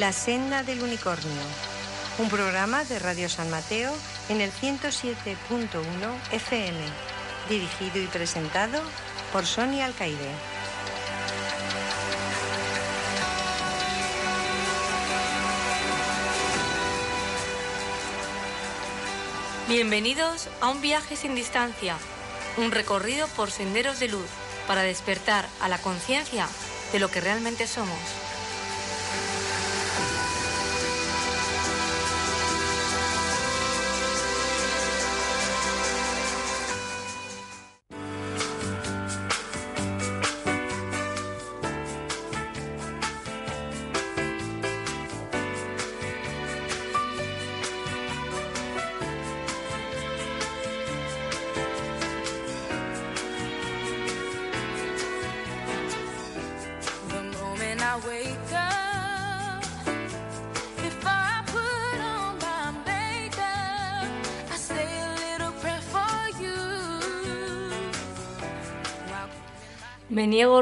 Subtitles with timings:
[0.00, 1.42] La Senda del Unicornio,
[2.16, 3.92] un programa de Radio San Mateo
[4.30, 5.36] en el 107.1
[6.32, 6.78] FM,
[7.50, 8.80] dirigido y presentado
[9.30, 10.30] por Sonia Alcaide.
[19.68, 21.98] Bienvenidos a un viaje sin distancia,
[22.56, 24.30] un recorrido por senderos de luz
[24.66, 26.48] para despertar a la conciencia
[26.90, 28.29] de lo que realmente somos.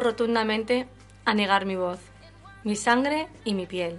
[0.01, 0.87] Rotundamente
[1.25, 2.01] a negar mi voz,
[2.65, 3.99] mi sangre y mi piel.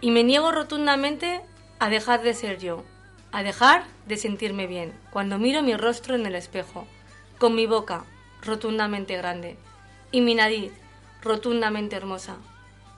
[0.00, 1.40] Y me niego rotundamente
[1.78, 2.84] a dejar de ser yo,
[3.32, 6.86] a dejar de sentirme bien cuando miro mi rostro en el espejo,
[7.38, 8.04] con mi boca
[8.42, 9.56] rotundamente grande,
[10.12, 10.72] y mi nariz
[11.22, 12.36] rotundamente hermosa,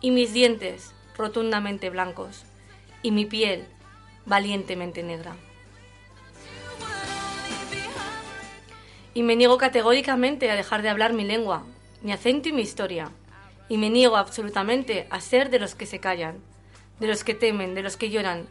[0.00, 2.44] y mis dientes rotundamente blancos,
[3.02, 3.66] y mi piel
[4.26, 5.36] valientemente negra.
[9.14, 11.64] Y me niego categóricamente a dejar de hablar mi lengua,
[12.02, 13.10] mi acento y mi historia.
[13.68, 16.38] Y me niego absolutamente a ser de los que se callan,
[17.00, 18.46] de los que temen, de los que lloran,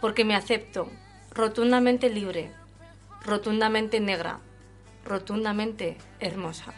[0.00, 0.90] porque me acepto
[1.30, 2.50] rotundamente libre,
[3.24, 4.40] rotundamente negra,
[5.04, 6.72] rotundamente hermosa.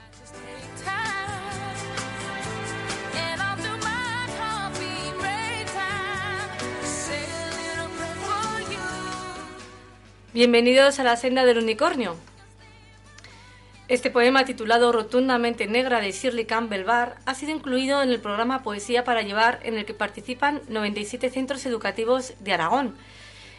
[10.34, 12.16] Bienvenidos a la senda del unicornio.
[13.88, 18.62] Este poema titulado Rotundamente Negra de Shirley Campbell Barr ha sido incluido en el programa
[18.62, 22.94] Poesía para Llevar en el que participan 97 centros educativos de Aragón.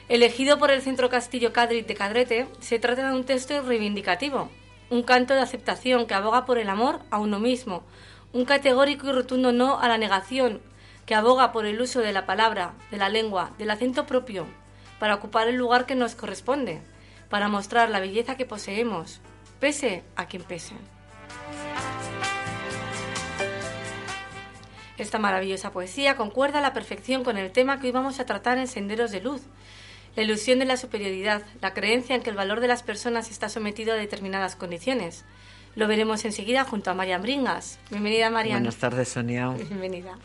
[0.07, 4.51] Elegido por el Centro Castillo Cadrit de Cadrete, se trata de un texto reivindicativo,
[4.91, 7.81] un canto de aceptación que aboga por el amor a uno mismo,
[8.31, 10.61] un categórico y rotundo no a la negación
[11.07, 14.45] que aboga por el uso de la palabra, de la lengua, del acento propio,
[14.99, 16.81] para ocupar el lugar que nos corresponde,
[17.29, 19.21] para mostrar la belleza que poseemos,
[19.59, 20.75] pese a quien pese.
[24.97, 28.57] Esta maravillosa poesía concuerda a la perfección con el tema que hoy vamos a tratar
[28.57, 29.43] en Senderos de Luz,
[30.15, 33.47] la ilusión de la superioridad, la creencia en que el valor de las personas está
[33.47, 35.23] sometido a determinadas condiciones.
[35.75, 37.79] Lo veremos enseguida junto a Marian Bringas.
[37.89, 38.59] Bienvenida, Marian.
[38.59, 39.49] Buenas tardes, Sonia.
[39.69, 40.17] Bienvenida.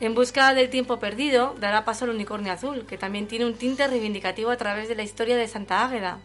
[0.00, 3.86] En busca del tiempo perdido, dará paso al unicornio azul, que también tiene un tinte
[3.86, 6.18] reivindicativo a través de la historia de Santa Águeda,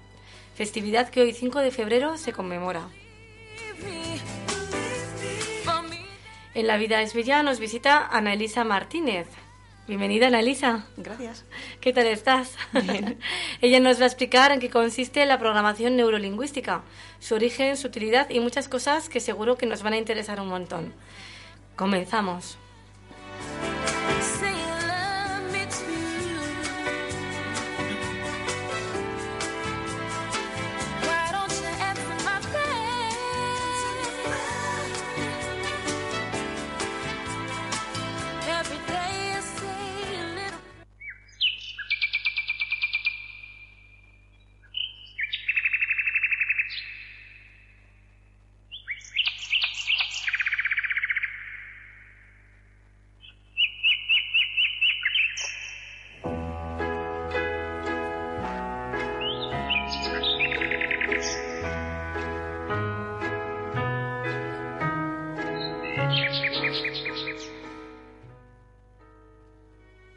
[0.55, 2.87] festividad que hoy 5 de febrero se conmemora.
[6.53, 9.27] En La vida es bella nos visita Ana Elisa Martínez.
[9.87, 10.87] Bienvenida, Annalisa.
[10.95, 11.43] Gracias.
[11.81, 12.55] ¿Qué tal estás?
[13.61, 16.83] Ella nos va a explicar en qué consiste la programación neurolingüística,
[17.19, 20.47] su origen, su utilidad y muchas cosas que seguro que nos van a interesar un
[20.47, 20.93] montón.
[21.75, 22.57] Comenzamos.
[23.37, 23.84] Bye.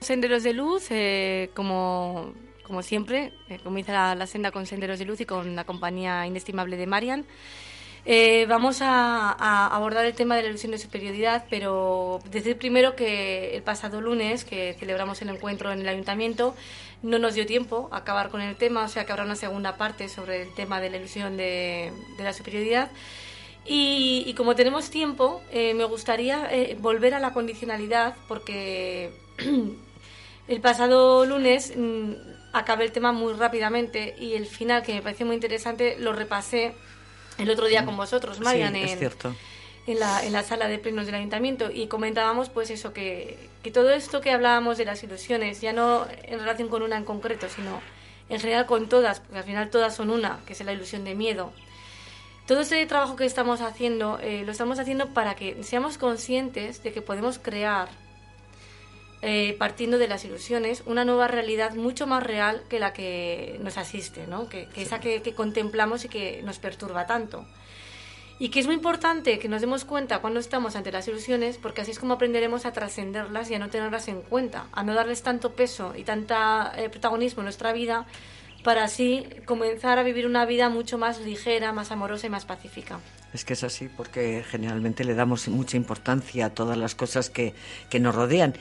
[0.09, 2.33] Senderos de Luz, eh, como,
[2.63, 6.27] como siempre, eh, comienza la, la senda con Senderos de Luz y con la compañía
[6.27, 7.27] inestimable de Marian.
[8.07, 12.97] Eh, vamos a, a abordar el tema de la ilusión de superioridad, pero decir primero
[12.97, 16.55] que el pasado lunes, que celebramos el encuentro en el ayuntamiento,
[17.03, 19.77] no nos dio tiempo a acabar con el tema, o sea que habrá una segunda
[19.77, 22.91] parte sobre el tema de la ilusión de, de la superioridad.
[23.67, 29.11] Y, y como tenemos tiempo, eh, me gustaría eh, volver a la condicionalidad, porque
[30.49, 32.13] el pasado lunes mm,
[32.53, 36.75] acabé el tema muy rápidamente y el final, que me pareció muy interesante, lo repasé
[37.39, 38.97] el otro día con vosotros, Marian, sí,
[39.87, 43.71] en, la, en la sala de plenos del ayuntamiento y comentábamos pues eso, que, que
[43.71, 47.49] todo esto que hablábamos de las ilusiones, ya no en relación con una en concreto,
[47.49, 47.81] sino
[48.29, 51.15] en general con todas, porque al final todas son una, que es la ilusión de
[51.15, 51.53] miedo.
[52.47, 56.93] Todo este trabajo que estamos haciendo, eh, lo estamos haciendo para que seamos conscientes de
[56.93, 57.89] que podemos crear,
[59.23, 63.77] eh, partiendo de las ilusiones, una nueva realidad mucho más real que la que nos
[63.77, 64.49] asiste, ¿no?
[64.49, 67.45] que, que esa que, que contemplamos y que nos perturba tanto.
[68.41, 71.81] Y que es muy importante que nos demos cuenta cuando estamos ante las ilusiones, porque
[71.81, 75.23] así es como aprenderemos a trascenderlas y a no tenerlas en cuenta, a no darles
[75.23, 78.07] tanto peso y tanta eh, protagonismo en nuestra vida,
[78.63, 83.01] para así comenzar a vivir una vida mucho más ligera, más amorosa y más pacífica.
[83.33, 87.55] Es que es así porque generalmente le damos mucha importancia a todas las cosas que,
[87.91, 88.55] que nos rodean.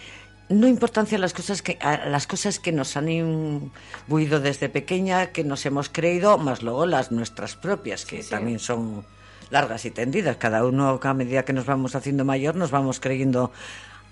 [0.49, 5.27] No importancia a las cosas que a las cosas que nos han imbuido desde pequeña,
[5.27, 8.29] que nos hemos creído, más luego las nuestras propias, que Sí, sí.
[8.29, 9.05] también son
[9.49, 10.37] largas y tendidas.
[10.37, 13.51] Cada uno, a medida que nos vamos haciendo mayor, nos vamos creyendo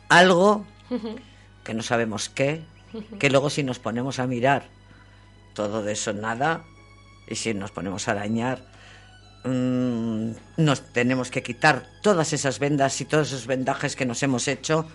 [0.10, 0.66] algo
[1.64, 2.64] que no sabemos qué,
[3.20, 4.68] que luego si nos ponemos a mirar
[5.54, 6.64] todo de eso nada,
[7.28, 8.66] y si nos ponemos a arañar,
[9.46, 14.48] mm, nos tenemos que quitar todas esas vendas y todos esos vendajes que nos hemos
[14.50, 14.86] hecho.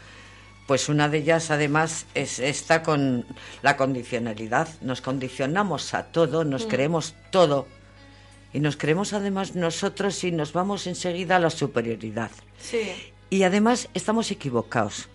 [0.70, 3.26] Pues una de ellas, además, es esta con
[3.60, 4.68] la condicionalidad.
[4.82, 7.66] Nos condicionamos a todo, nos creemos todo.
[8.52, 12.30] Y nos creemos además nosotros y nos vamos enseguida a la superioridad.
[12.60, 12.92] Sí.
[13.30, 15.08] Y además estamos equivocados.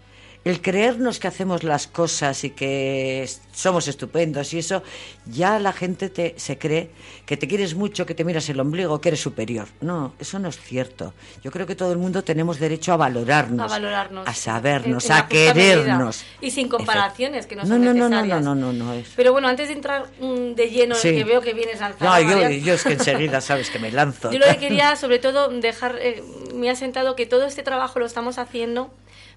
[0.45, 4.83] El creernos que hacemos las cosas y que somos estupendos y eso,
[5.25, 6.91] ya la gente te, se cree
[7.25, 9.67] que te quieres mucho, que te miras el ombligo, que eres superior.
[9.81, 11.15] No, eso no es cierto.
[11.43, 14.27] Yo creo que todo el mundo tenemos derecho a valorarnos, a valorarnos.
[14.27, 15.53] a sabernos, en- en la a medida.
[15.53, 16.23] querernos.
[16.41, 19.07] Y sin comparaciones, que no no, son no, no, no, no, no, no, no es.
[19.15, 21.15] Pero bueno, antes de entrar mm, de lleno, Sí.
[21.15, 24.31] que veo que vienes lanzada, No, yo es que enseguida sabes que me lanzo.
[24.31, 26.21] yo lo que quería, sobre todo, dejar, eh,
[26.53, 28.93] me ha sentado que todo este trabajo lo estamos haciendo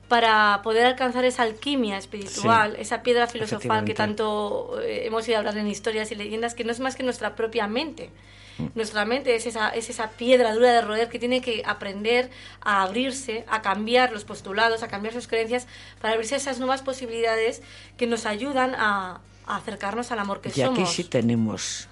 [0.09, 5.37] para poder alcanzar esa alquimia espiritual, Sí, esa piedra filosofal que tanto eh, hemos ido
[5.37, 8.11] a hablar en historias y leyendas, que no es más que nuestra propia mente.
[8.59, 8.67] Mm.
[8.75, 12.83] Nuestra mente es esa, es esa piedra dura de roer que tiene que aprender a
[12.83, 15.67] abrirse, a cambiar los postulados, a cambiar sus creencias,
[16.01, 17.61] para abrirse a esas nuevas posibilidades
[17.99, 20.93] que nos ayudan a, a acercarnos al amor que Y aquí somos.
[20.93, 21.89] sí tenemos,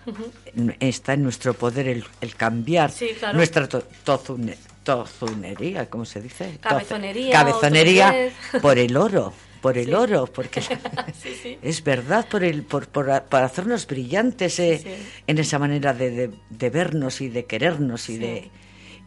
[0.81, 3.37] está en nuestro poder el, el cambiar Sí, claro.
[3.37, 6.59] nuestra to- tozune- tozunería, ¿cómo se dice?
[6.61, 8.31] Cabezonería, Cabezonería
[8.63, 9.93] por el oro, por el Sí.
[9.95, 10.61] oro, porque
[11.23, 11.59] Sí, sí.
[11.61, 16.31] es verdad, por el, por, por, por hacernos brillantes eh, en esa manera de, de-
[16.49, 18.51] de vernos y de querernos y de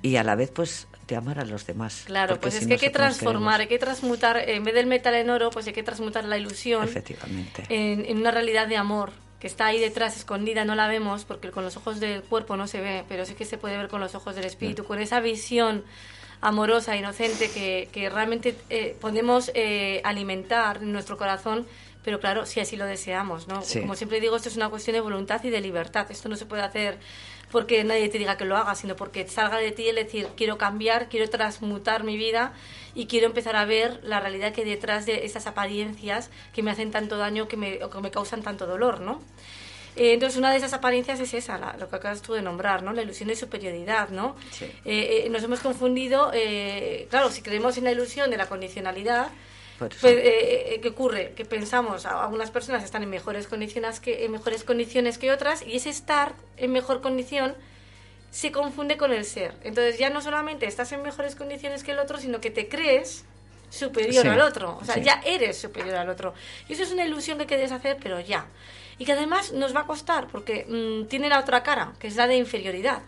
[0.02, 2.04] y a la vez pues de amar a los demás.
[2.06, 5.14] Claro, pues si es que hay que transformar, hay que transmutar, en vez del metal
[5.16, 7.64] en oro, pues hay que transmutar la ilusión queremos- efectivamente.
[7.70, 11.52] en, en una realidad de amor que está ahí detrás, escondida, no la vemos, porque
[11.52, 14.02] con los ojos del cuerpo no se ve, pero sí que se puede ver con
[14.02, 15.84] los ojos del espíritu, con esa visión
[16.42, 21.66] amorosa, inocente, que, que realmente eh, podemos eh, alimentar en nuestro corazón,
[22.04, 23.62] pero claro, si así lo deseamos, ¿no?
[23.62, 23.82] Sí.
[23.82, 26.46] Como siempre digo, esto es una cuestión de voluntad y de libertad, esto no se
[26.46, 26.98] puede hacer
[27.52, 30.58] porque nadie te diga que lo hagas, sino porque salga de ti el decir, quiero
[30.58, 32.54] cambiar, quiero transmutar mi vida
[32.96, 36.72] y quiero empezar a ver la realidad que hay detrás de esas apariencias que me
[36.72, 39.22] hacen tanto daño que me, o que me causan tanto dolor, ¿no?
[39.96, 42.84] Eh, entonces, una de esas apariencias es esa, la- lo que acabas tú de nombrar,
[42.84, 42.94] ¿no?
[42.94, 44.36] La ilusión de superioridad, ¿no?
[44.52, 44.66] Sí.
[44.86, 49.28] Eh, eh, nos hemos confundido, eh, claro, si creemos en la ilusión de la condicionalidad.
[49.80, 51.34] Pues, eh, eh, ¿qué ocurre?
[51.36, 55.78] Que pensamos, algunas personas están en mejores condiciones que en mejores condiciones que otras y
[55.78, 57.56] ese estar en mejor condición
[58.32, 59.54] se confunde con el ser.
[59.64, 63.26] Entonces ya no solamente estás en mejores condiciones que el otro, sino que te crees
[63.70, 64.78] superior Sí, al otro.
[64.82, 65.02] O sea, sí.
[65.02, 66.34] ya eres superior al otro.
[66.68, 68.46] Y eso es una ilusión que hay que deshacer, pero ya.
[68.98, 72.16] Y que además nos va a costar, porque mm, tiene la otra cara, que es
[72.16, 73.02] la de inferioridad.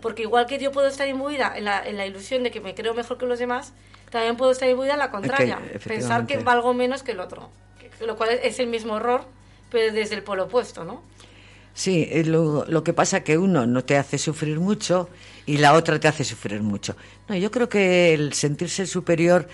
[0.00, 2.74] Porque igual que yo puedo estar imbuida en la, en la ilusión de que me
[2.74, 3.72] creo mejor que los demás,
[4.10, 5.58] también puedo estar imbuida en la contraria.
[5.86, 7.50] pensar que valgo menos que el otro.
[7.78, 9.24] Que- lo cual es el mismo error,
[9.70, 11.02] pero desde el polo opuesto, ¿no?
[11.74, 15.10] Sí, eh, lo, lo que pasa que uno no te hace sufrir mucho
[15.44, 16.96] y la otra te hace sufrir mucho.
[17.28, 19.46] No, yo creo que el sentirse superior,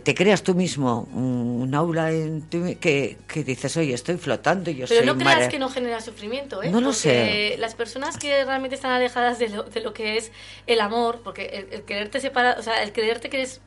[0.00, 4.76] te creas tú mismo un, aula en tu- que, que dices, oye, estoy flotando y
[4.76, 5.48] yo Pero soy no creas mara-".
[5.48, 6.70] que no genera sufrimiento, ¿eh?
[6.70, 7.56] No lo sé.
[7.58, 10.32] Las personas que realmente están alejadas de lo, de lo que es
[10.66, 13.60] el amor, porque el, el quererte separar, o sea, el creerte que eres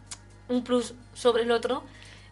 [0.49, 1.83] un plus sobre el otro,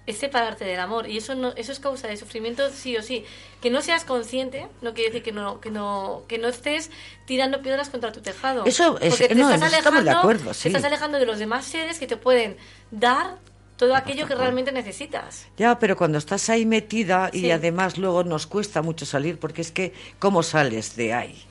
[0.05, 1.07] es separarte del amor.
[1.09, 3.23] Y eso no, eso es causa de sufrimiento sí o sí.
[3.61, 6.91] Que no seas consciente, no quiere decir que no, que no, que no estés
[7.25, 8.65] tirando piedras contra tu tejado.
[8.65, 10.67] Eso es- Porque te no, estás estamos de alejando- acuerdo, te sí.
[10.67, 12.57] estás alejando de los demás seres que te pueden
[12.91, 13.37] dar
[13.77, 15.47] todo aquello que realmente necesitas.
[15.57, 19.71] Ya, pero cuando estás ahí metida y además luego nos cuesta mucho salir porque es
[19.71, 21.43] que, ¿cómo sales de ahí?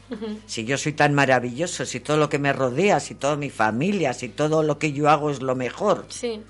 [0.47, 4.13] Si yo soy tan maravilloso, si todo lo que me rodea, si toda mi familia,
[4.13, 6.05] si todo lo que yo hago es lo mejor.
[6.09, 6.43] Sí.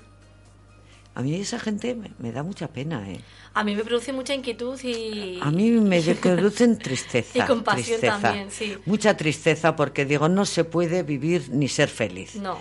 [1.15, 3.19] A mí esa gente me, me da mucha pena, ¿eh?
[3.53, 5.39] A mí me produce mucha inquietud y...
[5.41, 7.37] A mí me producen tristeza.
[7.37, 8.19] Y compasión tristeza.
[8.19, 8.77] también, sí.
[8.85, 12.35] Mucha tristeza porque digo, no se puede vivir ni ser feliz.
[12.35, 12.57] No.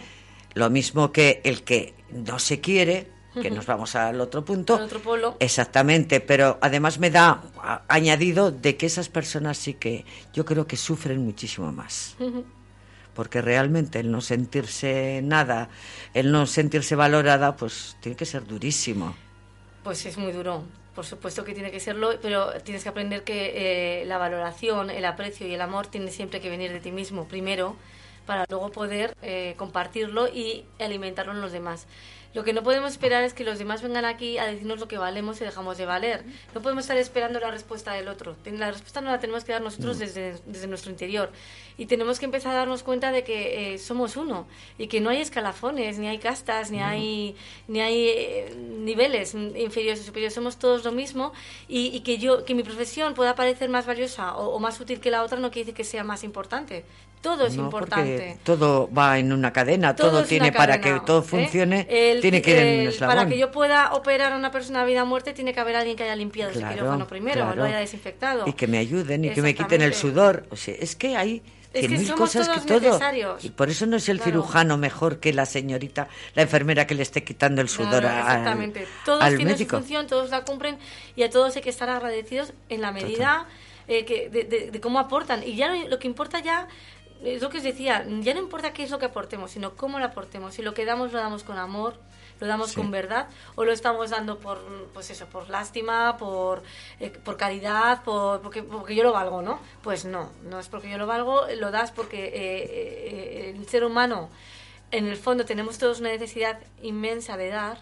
[0.54, 3.08] Lo mismo que el que no se quiere,
[3.40, 4.76] que nos vamos al otro punto.
[4.76, 5.36] Al otro polo.
[5.40, 7.42] Exactamente, pero además me da
[7.88, 10.04] añadido de que esas personas sí que
[10.34, 12.16] yo creo que sufren muchísimo más.
[13.14, 15.68] Porque realmente el no sentirse nada,
[16.14, 19.14] el no sentirse valorada, pues tiene que ser durísimo.
[19.82, 20.64] Pues es muy duro.
[20.94, 25.06] Por supuesto que tiene que serlo, pero tienes que aprender que eh, la valoración, el
[25.06, 27.76] aprecio y el amor tiene siempre que venir de ti mismo primero
[28.26, 31.86] para luego poder eh, compartirlo y alimentarlo en los demás.
[32.34, 34.96] Lo que no podemos esperar es que los demás vengan aquí a decirnos lo que
[34.96, 36.24] valemos y dejamos de valer.
[36.54, 38.36] No podemos estar esperando la respuesta del otro.
[38.46, 41.30] La respuesta no la tenemos que dar nosotros desde, desde nuestro interior.
[41.76, 44.46] Y tenemos que empezar a darnos cuenta de que eh, somos uno
[44.78, 47.36] y que no hay escalafones, ni hay castas, ni hay,
[47.68, 50.32] ni hay eh, niveles inferiores o superiores.
[50.34, 51.32] Somos todos lo mismo
[51.68, 55.00] y, y que yo que mi profesión pueda parecer más valiosa o, o más útil
[55.00, 56.84] que la otra no quiere decir que sea más importante.
[57.20, 58.36] Todo es No, importante.
[58.42, 61.22] todo va en una cadena, todo, tiene para que todo ¿eh?
[61.22, 62.94] funcione, El- tiene que el-.
[62.98, 65.76] Para que yo pueda operar a una persona a vida o muerte, tiene que haber
[65.76, 67.56] alguien que haya limpiado ese Claro, quirófano primero, claro.
[67.56, 68.44] lo haya desinfectado.
[68.46, 70.46] Y que me ayuden y que me quiten el sudor.
[70.50, 71.42] O sea, es que hay
[71.74, 72.80] Es que mil somos cosas que todos todo.
[72.92, 73.44] necesarios.
[73.44, 74.30] Y por eso no es el Claro.
[74.32, 78.18] cirujano mejor que la señorita, la enfermera que le esté quitando el sudor Claro, al,
[78.18, 78.86] exactamente.
[79.04, 79.76] Todos al tienen médico.
[79.76, 80.78] su función, todos la cumplen
[81.16, 83.46] y a todos hay que estar agradecidos en la medida
[83.88, 85.42] eh, que, de, de- de cómo aportan.
[85.42, 86.68] Y ya lo, lo que importa ya
[87.24, 89.98] es lo que os decía, ya no importa qué es lo que aportemos, sino cómo
[89.98, 90.54] lo aportemos.
[90.54, 91.94] Si lo que damos lo damos con amor,
[92.40, 92.76] lo damos Sí.
[92.76, 94.58] con verdad o lo estamos dando por
[94.92, 96.62] pues eso, por lástima, por
[96.98, 99.60] eh, por caridad, por porque, porque yo lo valgo, ¿no?
[99.82, 103.84] Pues no, no es porque yo lo valgo, lo das porque eh, eh, el ser
[103.84, 104.28] humano
[104.90, 107.78] en el fondo tenemos todos una necesidad inmensa de dar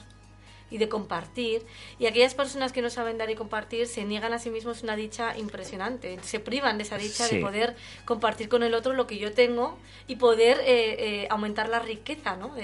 [0.71, 1.63] y de compartir
[1.99, 4.97] y aquellas personas que no saben dar y compartir se niegan a sí mismos una
[4.97, 7.37] dicha impresionante se privan de esa dicha Sí.
[7.37, 11.69] de poder compartir con el otro lo que yo tengo y poder eh, eh, aumentar
[11.69, 12.55] la riqueza ¿no?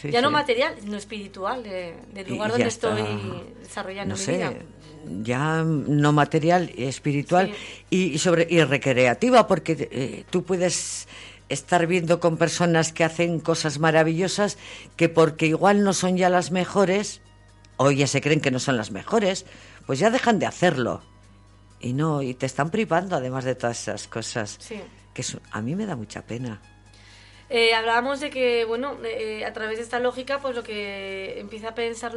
[0.00, 0.32] Sí, ya no sí.
[0.34, 3.02] material sino espiritual de- del lugar donde estoy
[3.62, 4.52] desarrollando no mi sé, vida
[5.22, 7.54] ya no material, espiritual
[7.88, 11.08] y sobre y recreativa, porque eh, tú puedes
[11.48, 14.58] estar viendo con personas que hacen cosas maravillosas
[14.96, 17.22] que porque igual no son ya las mejores
[17.78, 19.46] o ya se creen que no son las mejores,
[19.86, 21.00] pues ya dejan de hacerlo.
[21.80, 24.56] Y no, y te están privando además de todas esas cosas.
[24.60, 24.80] Sí.
[25.14, 26.60] Que eso- a mí me da mucha pena.
[27.50, 31.70] Eh, hablábamos de que, bueno, eh, a través de esta lógica, pues lo que empieza
[31.70, 32.12] a pensar,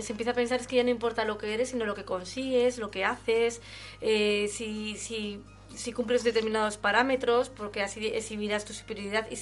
[0.00, 2.04] se empieza a pensar es que ya no importa lo que eres, sino lo que
[2.04, 3.62] consigues, lo que haces,
[4.02, 5.40] eh, si, si
[5.74, 9.36] si cumples determinados parámetros, porque así exhibirás tu superioridad y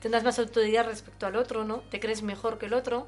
[0.00, 1.78] tendrás más autoridad respecto al otro, ¿no?
[1.90, 3.06] Te crees mejor que el otro.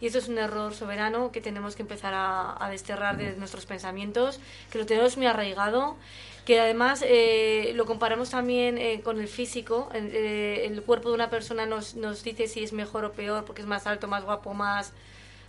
[0.00, 4.40] Y eso es un error soberano que tenemos que empezar a, desterrar de nuestros pensamientos,
[4.70, 5.96] que lo tenemos muy arraigado
[6.44, 9.88] que además eh, lo comparamos también eh, con el físico.
[9.94, 13.62] El, eh, el cuerpo de una persona nos dice si es mejor o peor, porque
[13.62, 14.92] es más alto, más guapo, más,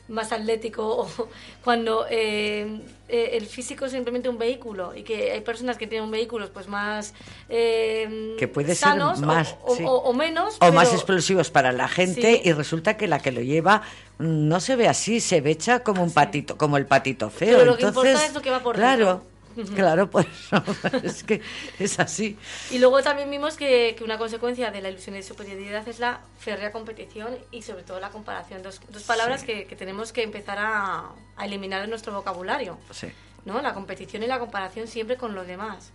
[0.07, 0.85] más atlético,
[1.17, 1.27] o
[1.63, 6.09] cuando eh, eh, el físico es simplemente un vehículo y que hay personas que tienen
[6.11, 7.13] vehículos pues más
[7.49, 9.83] eh, Que puede ser sanos o- más, o, sí.
[9.85, 12.49] o- o menos, o más explosivos para la gente Sí.
[12.49, 13.81] y resulta que la que lo lleva
[14.19, 17.57] mm, no se ve así, se ve hecha como un patito, como el patito feo.
[17.57, 19.34] Pero lo que Entonces, importa es lo que va por claro, dentro.
[19.75, 20.63] Claro, por eso
[21.03, 21.41] es que
[21.79, 22.37] es así.
[22.71, 26.21] Y luego también vimos que, que una consecuencia de la ilusión de superioridad es la
[26.39, 28.63] férrea competición y sobre todo la comparación.
[28.63, 32.77] Dos, dos palabras que, que tenemos que empezar a, a eliminar de nuestro vocabulario.
[32.91, 33.07] Sí.
[33.45, 33.61] ¿no?
[33.61, 35.91] La competición y la comparación siempre con los demás.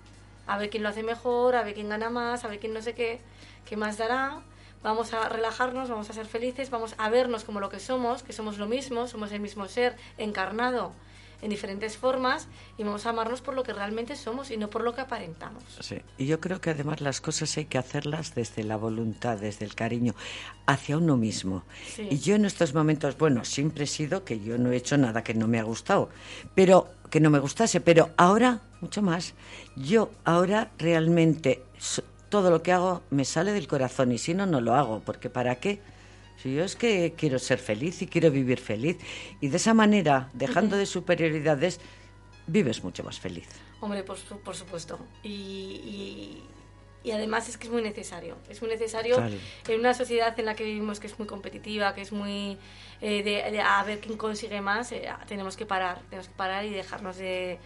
[0.46, 2.80] A ver quién lo hace mejor, a ver quién gana más, a ver quién no
[2.80, 3.20] sé qué,
[3.66, 4.40] qué más dará.
[4.82, 8.32] Vamos a relajarnos, vamos a ser felices, vamos a vernos como lo que somos, que
[8.32, 10.92] somos lo mismo, somos el mismo ser encarnado
[11.42, 14.82] en diferentes formas y vamos a amarnos por lo que realmente somos y no por
[14.82, 15.62] lo que aparentamos.
[15.80, 19.64] Sí, y yo creo que además las cosas hay que hacerlas desde la voluntad, desde
[19.64, 20.14] el cariño,
[20.66, 21.64] hacia uno mismo.
[21.94, 22.08] Sí.
[22.10, 25.22] Y yo en estos momentos, bueno, siempre he sido que yo no he hecho nada
[25.24, 26.10] que no me ha gustado,
[26.54, 29.34] pero que no me gustase, pero ahora mucho más.
[29.76, 34.46] Yo ahora realmente so- todo lo que hago me sale del corazón y si no,
[34.46, 35.80] no lo hago, porque ¿para qué?
[36.42, 38.96] Si yo es que quiero ser feliz y quiero vivir feliz
[39.40, 41.80] y de esa manera, dejando de superioridades,
[42.46, 43.46] vives mucho más feliz.
[43.80, 44.98] Hombre, por, por supuesto.
[45.22, 46.42] Y, y-
[47.02, 48.36] y además es que es muy necesario.
[48.50, 49.34] Es muy necesario Claro.
[49.68, 52.58] en una sociedad en la que vivimos que es muy competitiva, que es muy
[53.00, 54.92] eh, de, de a ver quién consigue más.
[54.92, 57.58] eh, tenemos que parar, tenemos que parar y dejarnos de,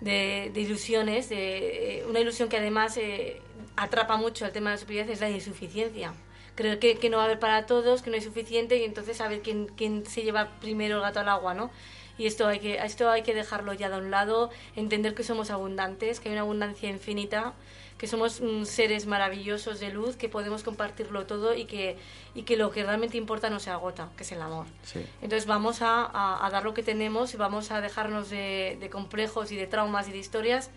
[0.00, 1.28] de- de ilusiones.
[1.30, 3.40] De, eh, una ilusión que además eh,
[3.76, 6.12] atrapa mucho el tema de la superioridad es la insuficiencia.
[6.54, 9.20] Creer que, que no va a haber para todos, que no hay suficiente y entonces
[9.20, 11.70] a ver quién, quién se lleva primero el gato al agua, ¿no?
[12.16, 15.50] Y esto hay que esto hay que dejarlo ya de un lado, entender que somos
[15.50, 17.54] abundantes, que hay una abundancia infinita,
[17.98, 21.96] que somos mm, seres maravillosos de luz, que podemos compartirlo todo y que
[22.36, 24.66] y que lo que realmente importa no se agota, que es el amor.
[24.84, 25.04] Sí.
[25.22, 28.90] Entonces vamos a, a- a dar lo que tenemos y vamos a dejarnos de, de
[28.90, 30.70] complejos y de traumas y de historias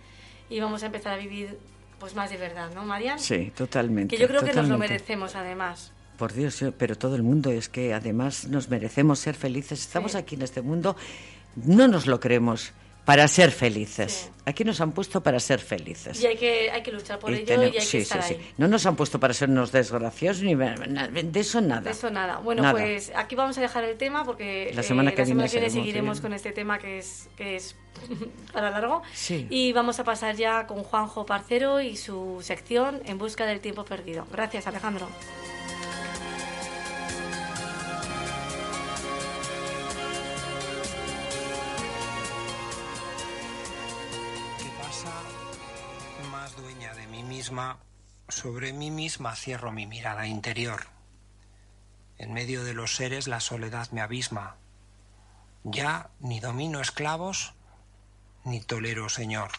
[0.50, 1.60] y vamos a empezar a vivir
[2.00, 3.20] pues más de verdad, ¿no, Marian?
[3.20, 4.16] Sí, totalmente.
[4.16, 5.92] Que yo creo que nos lo merecemos además.
[6.18, 9.80] Por Dios, pero todo el mundo es que además nos merecemos ser felices.
[9.82, 10.18] Estamos Sí.
[10.18, 10.96] aquí en este mundo,
[11.56, 12.72] no nos lo creemos
[13.08, 14.12] para ser felices.
[14.12, 14.42] Sí.
[14.46, 16.22] Aquí nos han puesto para ser felices.
[16.22, 18.22] Y hay que, hay que luchar por Y ello tenemos- y hay sí, que estar
[18.22, 18.40] sí, ahí.
[18.46, 18.54] sí.
[18.58, 21.82] No nos han puesto para ser unos desgraciados ni de eso nada.
[21.82, 22.38] De eso nada.
[22.40, 22.74] Bueno, Nada.
[22.74, 25.52] pues aquí vamos a dejar el tema porque La semana eh, que la semana viene
[25.52, 26.22] que viene seguimos seguiremos bien.
[26.22, 27.76] con este tema que es, que es
[28.54, 29.02] para largo.
[29.14, 29.48] Sí.
[29.50, 33.86] Y vamos a pasar ya con Juanjo Parcero y su sección En busca del tiempo
[33.86, 34.28] perdido.
[34.32, 35.08] Gracias, Alejandro.
[48.28, 50.88] Sobre mí misma cierro mi mirada interior.
[52.18, 54.56] En medio de los seres la soledad me abisma.
[55.64, 57.54] Ya ni domino esclavos,
[58.44, 59.52] ni tolero señor.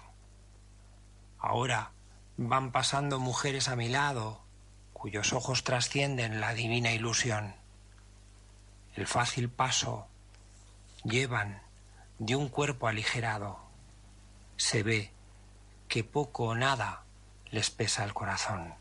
[1.39, 1.93] Ahora
[2.37, 4.41] van pasando mujeres a mi lado,
[4.93, 7.55] cuyos ojos trascienden la divina ilusión.
[8.95, 10.09] El fácil paso
[11.05, 11.63] llevan
[12.19, 13.69] de un cuerpo aligerado
[14.59, 15.13] se ve
[15.87, 17.05] que poco o nada
[17.51, 18.75] les pesa el corazón.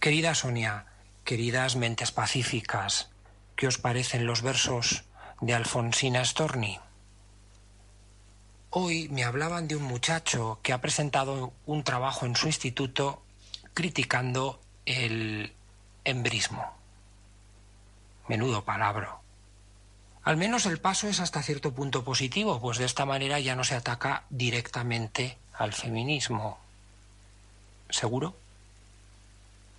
[0.00, 0.86] Querida Sonia,
[1.24, 3.10] queridas mentes pacíficas,
[3.56, 5.04] ¿qué os parecen los versos
[5.40, 6.80] de Alfonsina Storni?
[8.70, 13.22] Hoy me hablaban de un muchacho que ha presentado un trabajo en su instituto
[13.74, 15.52] criticando el
[16.04, 16.72] embrismo.
[18.28, 19.18] Menudo palabra.
[20.24, 23.64] Al menos el paso es hasta cierto punto positivo, pues de esta manera ya no
[23.64, 26.58] se ataca directamente al feminismo.
[27.90, 28.34] ¿Seguro?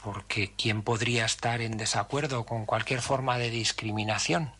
[0.03, 4.51] Porque ¿quién podría estar en desacuerdo con cualquier forma de discriminación,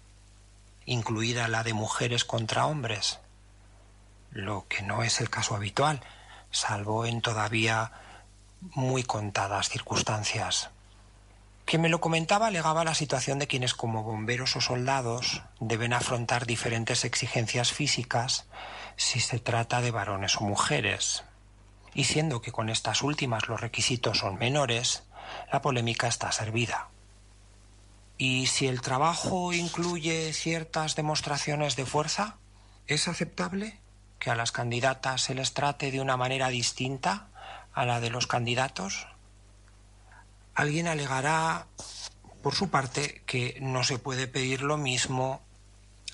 [0.85, 3.19] incluida la de mujeres contra hombres?
[4.31, 6.01] Lo que no es el caso habitual,
[6.51, 7.91] salvo en todavía
[8.61, 10.69] muy contadas circunstancias.
[11.65, 16.45] Quien me lo comentaba alegaba la situación de quienes como bomberos o soldados deben afrontar
[16.45, 18.45] diferentes exigencias físicas
[18.95, 21.23] si se trata de varones o mujeres.
[21.93, 25.03] Y siendo que con estas últimas los requisitos son menores,
[25.51, 26.89] la polémica está servida.
[28.17, 32.37] ¿Y si el trabajo incluye ciertas demostraciones de fuerza?
[32.87, 33.79] ¿Es aceptable
[34.19, 37.27] que a las candidatas se les trate de una manera distinta
[37.73, 39.07] a la de los candidatos?
[40.55, 41.65] Alguien alegará,
[42.41, 45.41] por su parte, que no se puede pedir lo mismo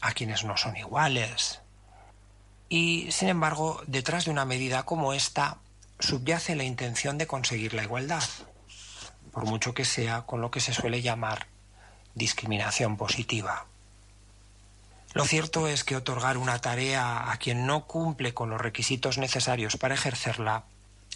[0.01, 1.61] a quienes no son iguales.
[2.69, 5.57] Y, sin embargo, detrás de una medida como esta
[5.99, 8.23] subyace la intención de conseguir la igualdad,
[9.31, 11.47] por mucho que sea con lo que se suele llamar
[12.13, 13.65] discriminación positiva.
[15.13, 19.75] Lo cierto es que otorgar una tarea a quien no cumple con los requisitos necesarios
[19.75, 20.65] para ejercerla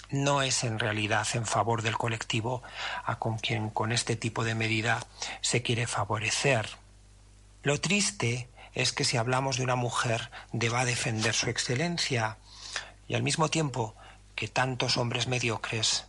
[0.09, 2.63] no es en realidad en favor del colectivo
[3.03, 5.05] a con quien con este tipo de medida
[5.41, 6.69] se quiere favorecer.
[7.61, 12.37] Lo triste es que si hablamos de una mujer deba defender su excelencia
[13.07, 13.95] y al mismo tiempo
[14.35, 16.05] que tantos hombres mediocres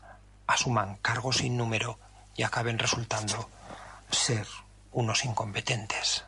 [0.47, 1.99] asuman cargos sin número
[2.37, 3.49] y acaben resultando
[4.11, 4.47] ser
[4.93, 6.25] unos incompetentes.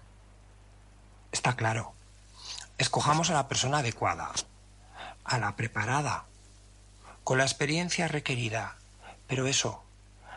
[1.32, 1.94] Está claro.
[2.78, 4.32] Escojamos a la persona adecuada,
[5.24, 6.24] a la preparada,
[7.24, 8.76] con la experiencia requerida,
[9.26, 9.82] pero eso,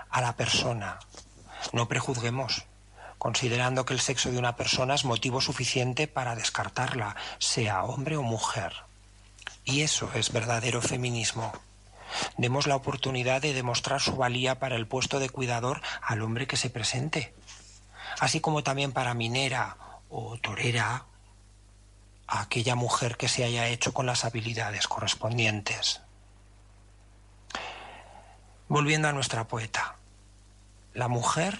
[0.10, 1.00] a la persona.
[1.74, 2.66] No prejuzguemos,
[3.20, 8.24] considerando que el sexo de una persona es motivo suficiente para descartarla, sea hombre o
[8.24, 8.74] mujer.
[9.66, 11.52] Y eso es verdadero feminismo.
[12.38, 16.58] Demos la oportunidad de demostrar su valía para el puesto de cuidador al hombre que
[16.58, 17.36] se presente,
[18.20, 19.78] así como también para minera
[20.10, 21.06] o torera
[22.26, 26.02] a aquella mujer que se haya hecho con las habilidades correspondientes.
[28.70, 29.98] Volviendo a nuestra poeta,
[30.94, 31.60] la mujer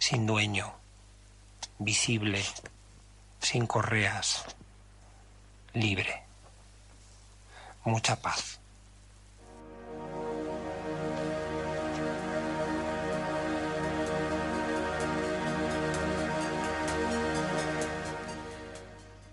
[0.00, 0.72] sin dueño,
[1.78, 2.42] visible,
[3.38, 4.44] sin correas,
[5.74, 6.22] libre.
[7.84, 8.58] Mucha paz.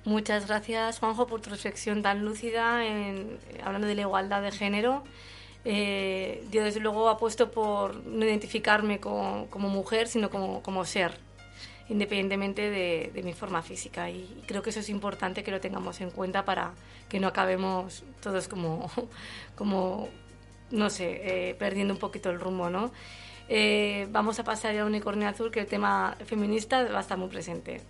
[0.03, 5.03] Muchas gracias, Juanjo, por tu reflexión tan lúcida en, hablando de la igualdad de género.
[5.69, 11.17] Eh, desde luego, apuesto por no identificarme como, como mujer, sino como, como ser,
[11.89, 14.09] independientemente de, de, mi forma física.
[14.09, 16.71] Y creo que eso es importante que lo tengamos en cuenta para
[17.09, 18.89] que no acabemos todos como,
[19.57, 20.07] como
[20.71, 22.91] no sé, eh, perdiendo un poquito el rumbo, ¿no?
[23.49, 27.17] Eh, vamos a pasar ya a Unicornio Azul, que el tema feminista va a estar
[27.17, 27.81] muy presente.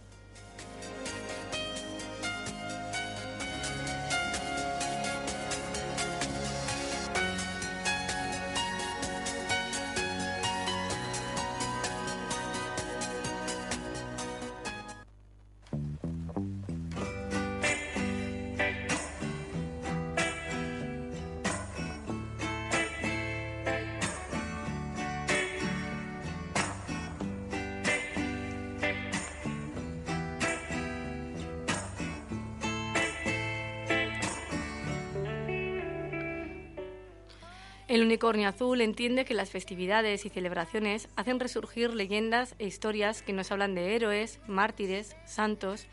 [38.28, 43.54] Unicornio azul entiende que las festividades y celebraciones hacen resurgir leyendas e historias que nos
[43.54, 45.88] hablan de héroes, mártires, santos,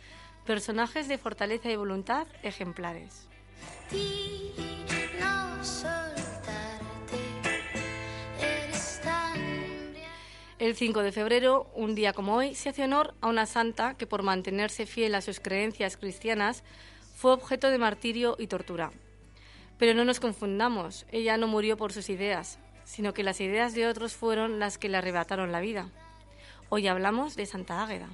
[0.44, 3.29] personajes de fortaleza y voluntad ejemplares.
[10.59, 14.09] El 5 de febrero, un día como hoy, se hace honor a una santa que
[14.09, 16.64] por mantenerse fiel a sus creencias cristianas
[17.14, 18.90] fue objeto de martirio y tortura.
[19.79, 23.87] Pero no nos confundamos, ella no murió por sus ideas, sino que las ideas de
[23.87, 25.89] otros fueron las que le arrebataron la vida.
[26.69, 28.09] Hoy hablamos de Santa Águeda.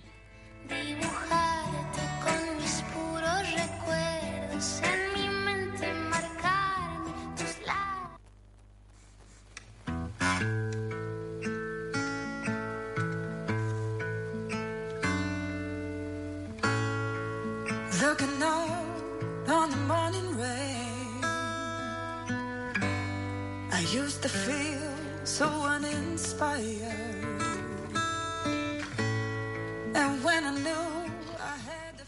[24.21, 24.79] Used to feel
[25.25, 26.91] so uninspired.
[29.95, 31.07] And when I knew
[31.39, 32.05] I had to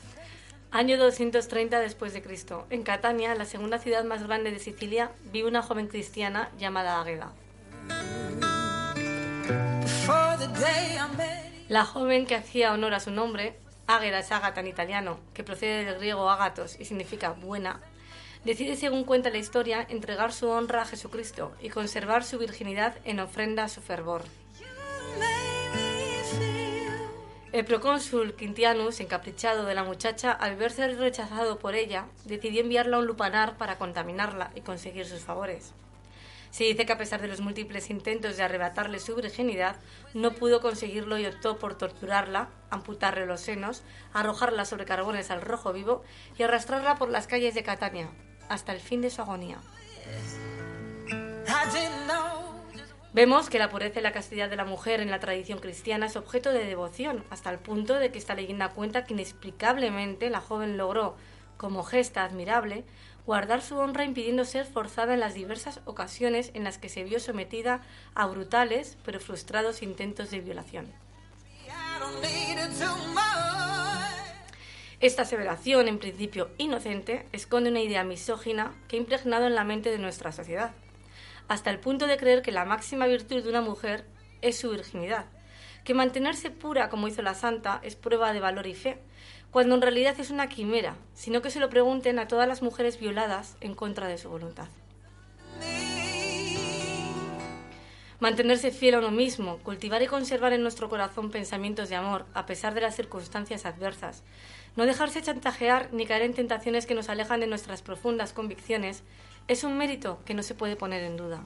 [0.73, 2.67] Año 230 después de Cristo.
[2.71, 7.33] En Catania, la segunda ciudad más grande de Sicilia, vive una joven cristiana llamada Águeda.
[11.69, 13.55] La joven que hacía honor a su nombre,
[13.87, 17.81] Águeda es ágata en italiano, que procede del griego ágatos y significa buena,
[18.45, 23.21] decide, según cuenta la historia, entregar su honra a Jesucristo y conservar su virginidad en
[23.21, 24.23] ofrenda a su fervor.
[27.53, 33.01] El procónsul Quintianus, encaprichado de la muchacha, al verse rechazado por ella, decidió enviarla a
[33.01, 35.75] un lupanar para contaminarla y conseguir sus favores.
[36.51, 39.77] Se dice que a pesar de los múltiples intentos de arrebatarle su virginidad,
[40.15, 43.83] no pudo conseguirlo y optó por torturarla, amputarle los senos,
[44.15, 46.03] arrojarla sobre carbones al rojo vivo
[46.39, 48.11] y arrastrarla por las calles de Catania,
[48.49, 49.59] hasta el fin de su agonía.
[53.15, 56.17] Vemos que la pureza y la castidad de la mujer en la tradición cristiana es
[56.17, 60.79] objeto de devoción, hasta el punto de que esta leyenda cuenta que inexplicablemente la joven
[60.79, 61.15] logró,
[61.59, 62.85] como gesta admirable,
[63.27, 67.21] guardar su honra impidiendo ser forzada en las diversas ocasiones en las que se vio
[67.21, 67.83] sometida
[68.15, 70.91] a brutales pero frustrados intentos de violación.
[75.03, 79.91] Esta aseveración, en principio inocente, esconde una idea misógina que ha impregnado en la mente
[79.91, 80.71] de nuestra sociedad,
[81.49, 84.05] hasta el punto de creer que la máxima virtud de una mujer
[84.43, 85.27] es su virginidad,
[85.83, 89.01] que mantenerse pura como hizo la santa es prueba de valor y fe,
[89.51, 93.01] cuando en realidad es una quimera, sino que se lo pregunten a todas las mujeres
[93.01, 94.69] violadas en contra de su voluntad.
[98.21, 102.47] Mantenerse fiel a uno mismo, cultivar y conservar en nuestro corazón pensamientos de amor a
[102.47, 104.23] pesar de las circunstancias adversas,
[104.77, 109.03] no dejarse chantajear ni caer en tentaciones que nos alejan de nuestras profundas convicciones,
[109.49, 111.45] es un mérito que no se puede poner en duda.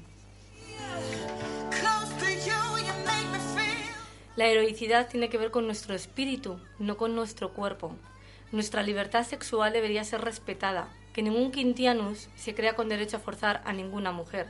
[4.37, 7.97] La heroicidad tiene que ver con nuestro espíritu, no con nuestro cuerpo.
[8.53, 13.63] Nuestra libertad sexual debería ser respetada, que ningún quintianus se crea con derecho a forzar
[13.65, 14.47] a ninguna mujer,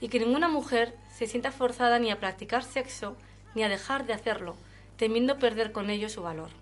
[0.00, 3.16] y que ninguna mujer se sienta forzada ni a practicar sexo
[3.54, 4.54] ni a dejar de hacerlo,
[4.96, 6.61] temiendo perder con ello su valor.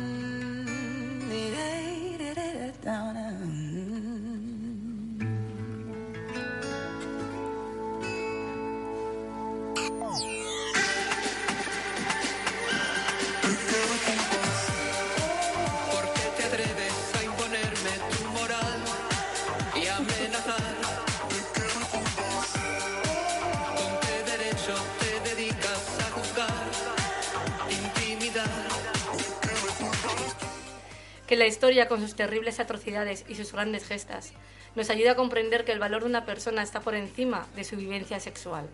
[31.41, 34.33] la historia, con sus terribles atrocidades y sus grandes gestas,
[34.75, 37.75] nos ayuda a comprender que el valor de una persona está por encima de su
[37.75, 38.69] vivencia sexual.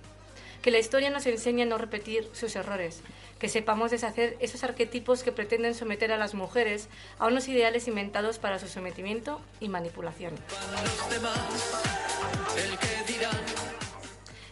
[0.62, 3.04] Que la historia nos enseña a no repetir sus errores,
[3.40, 8.38] que sepamos deshacer esos arquetipos que pretenden someter a las mujeres a unos ideales inventados
[8.38, 10.34] para su sometimiento y manipulación.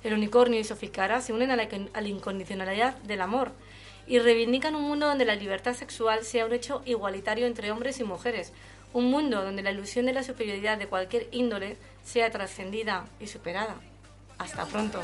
[0.05, 3.51] El unicornio y Soficara se unen a la incondicionalidad del amor
[4.07, 8.03] y reivindican un mundo donde la libertad sexual sea un hecho igualitario entre hombres y
[8.03, 8.53] mujeres,
[8.93, 13.75] un mundo donde la ilusión de la superioridad de cualquier índole sea trascendida y superada.
[14.37, 15.01] Hasta pronto.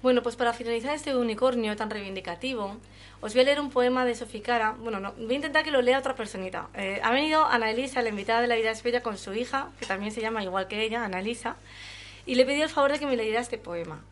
[0.00, 2.76] Bueno, pues para finalizar este unicornio tan reivindicativo,
[3.20, 4.76] os voy a leer un poema de Soficara.
[4.78, 6.68] Bueno, no, voy a intentar que lo lea otra personita.
[6.74, 9.70] Eh, ha venido Ana Elisa, la invitada de La Vida es Bella, con su hija,
[9.80, 11.56] que también se llama igual que ella, Ana Elisa,
[12.26, 14.04] y le he pedido el favor de que me leyera este poema.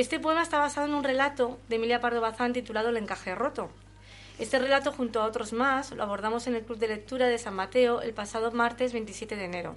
[0.00, 3.68] Este poema está basado en un relato de Emilia Pardo Bazán titulado El encaje roto.
[4.38, 7.52] Este relato, junto a otros más, lo abordamos en el Club de Lectura de San
[7.52, 9.76] Mateo el pasado martes 27 de enero.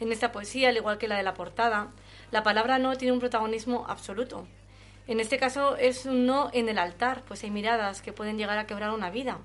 [0.00, 1.88] En esta poesía, al igual que la de la portada,
[2.30, 4.46] la palabra no tiene un protagonismo absoluto.
[5.06, 8.56] En este caso es un no en el altar, pues hay miradas que pueden llegar
[8.56, 9.36] a quebrar una vida.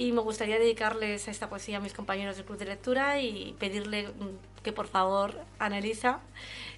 [0.00, 4.08] Y me gustaría dedicarles esta poesía a mis compañeros del Club de Lectura y pedirle
[4.08, 6.20] mm, que por favor, Annelisa,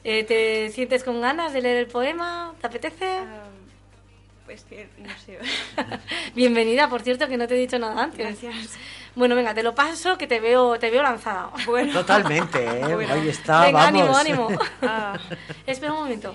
[0.02, 2.52] eh, ¿te sientes con ganas de leer el poema?
[2.60, 3.06] ¿Te apetece?
[3.06, 3.44] Ah,
[4.44, 5.38] pues que no sé.
[6.34, 8.18] Bienvenida, por cierto, que no te he dicho nada antes.
[8.18, 8.76] Gracias.
[9.14, 11.50] Bueno, venga, te lo paso, que te veo, te veo lanzada.
[11.64, 12.92] Bueno, Totalmente, ¿eh?
[12.92, 13.14] Bueno.
[13.14, 14.18] Ahí está, venga, vamos.
[14.18, 14.60] ánimo, ánimo.
[14.82, 15.16] ah,
[15.64, 16.34] Espera un momento.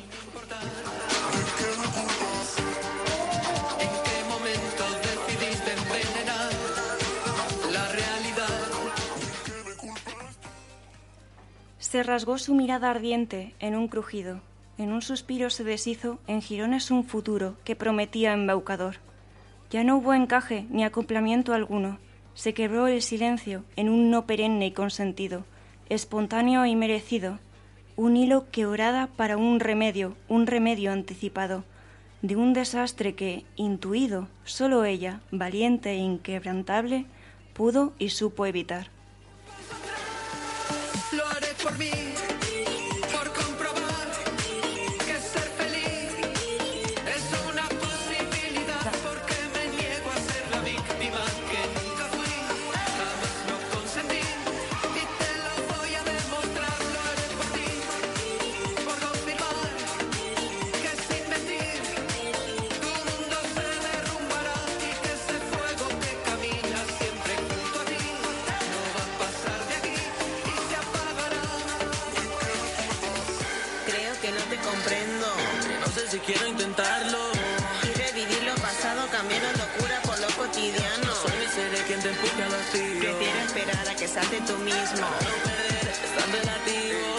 [11.87, 14.41] Se rasgó su mirada ardiente en un crujido.
[14.77, 18.97] En un suspiro se deshizo en jirones un futuro que prometía embaucador.
[19.69, 21.97] Ya no hubo encaje ni acoplamiento alguno.
[22.33, 25.45] Se quebró el silencio en un no perenne y consentido,
[25.87, 27.39] espontáneo y merecido.
[27.95, 31.63] Un hilo que orada para un remedio, un remedio anticipado,
[32.21, 37.05] de un desastre que, intuido, solo ella, valiente e inquebrantable,
[37.53, 38.96] pudo y supo evitar.
[41.67, 42.36] Lo haré por mí,
[76.77, 77.31] contarlo.
[77.83, 81.15] Y revivir lo pasado, cambiar locura por lo cotidiano.
[81.15, 82.99] Soy mi seré quien te empuje al vacío.
[82.99, 85.07] Prefiero esperar a que salte tú mismo.
[86.17, 87.16] No perder.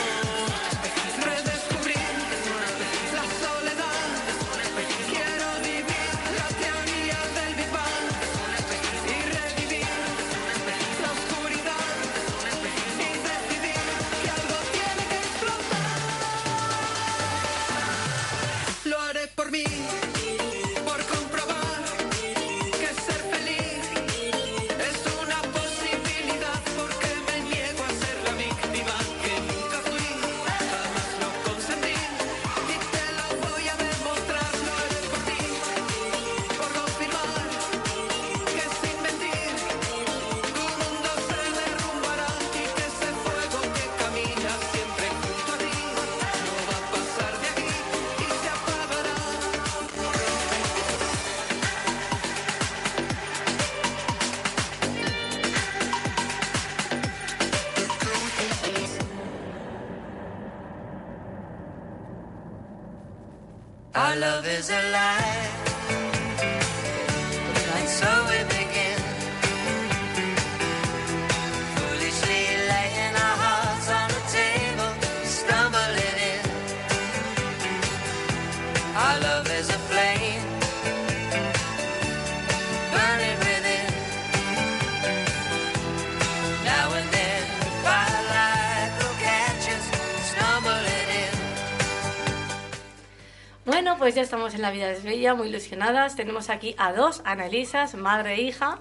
[94.49, 96.17] Estamos en La Vida es Bella, muy ilusionadas.
[96.17, 98.79] Tenemos aquí a dos Analisas, madre e hija.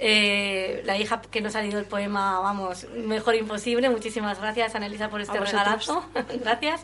[0.00, 3.88] Eh, la hija que nos ha leído el poema, vamos, mejor imposible.
[3.90, 6.04] Muchísimas gracias, Anelisa, por este regalazo.
[6.42, 6.82] gracias.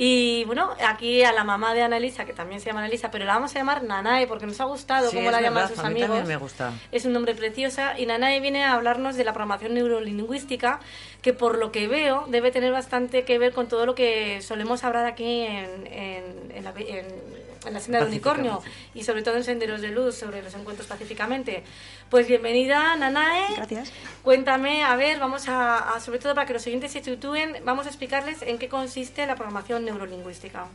[0.00, 3.34] Y bueno, aquí a la mamá de Anelisa, que también se llama Anelisa, pero la
[3.34, 5.88] vamos a llamar Nanae porque nos ha gustado Sí, cómo la llaman sus a mí
[5.88, 6.08] amigos.
[6.08, 6.72] también me gusta.
[6.92, 10.78] Es un nombre preciosa y Nanae viene a hablarnos de la programación neurolingüística
[11.20, 14.84] que por lo que veo debe tener bastante que ver con todo lo que solemos
[14.84, 18.60] hablar aquí en, en, en la, en- en la senda del unicornio
[18.94, 21.64] y sobre todo en Senderos de Luz sobre los encuentros pacíficamente.
[22.10, 23.54] Pues bienvenida Nanae.
[23.56, 23.92] Gracias.
[24.22, 27.86] Cuéntame, a ver, vamos a, a- sobre todo para que los oyentes se sitúen, vamos
[27.86, 30.66] a explicarles en qué consiste la programación neurolingüística.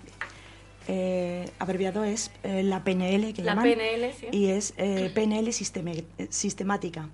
[0.88, 4.28] Eh, abreviado es eh, la PNL que La llaman, PNL, sí.
[4.32, 7.08] y es eh, PNL sisteme- sistemática.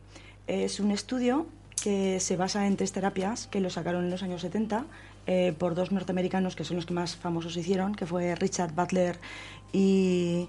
[0.48, 1.46] Es un estudio
[1.84, 4.86] que se basa en tres terapias que lo sacaron en los años 70
[5.28, 9.20] eh, por dos norteamericanos que son los que más famosos hicieron, que fue Richard Butler
[9.74, 10.48] y,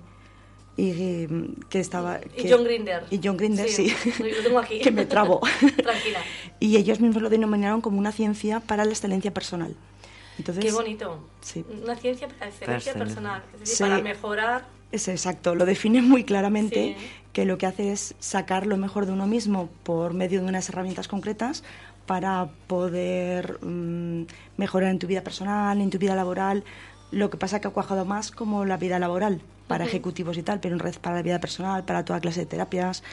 [0.77, 3.05] y, mm, que estaba Y que- John Grinder.
[3.11, 4.79] y John Grinder, sí, Lo tengo aquí.
[4.83, 5.41] que me trabo.
[5.83, 6.21] Tranquila.
[6.59, 9.75] y ellos mismos lo denominaron como una ciencia para la excelencia personal.
[10.39, 11.19] Entonces, Qué bonito.
[11.43, 11.65] Sí.
[11.83, 13.43] Una ciencia para la excelencia personal.
[13.55, 13.83] Es decir, Sí.
[13.83, 14.65] para mejorar.
[14.93, 17.07] Es exacto, lo define muy claramente Sí.
[17.33, 20.69] que lo que hace es sacar lo mejor de uno mismo por medio de unas
[20.69, 21.63] herramientas concretas
[22.07, 24.23] para poder mm,
[24.57, 26.65] mejorar en tu vida personal, en tu vida laboral.
[27.11, 30.59] Lo que pasa que ha cuajado más como la vida laboral para ejecutivos y tal,
[30.59, 33.05] pero en red para la vida personal, para toda clase de terapias,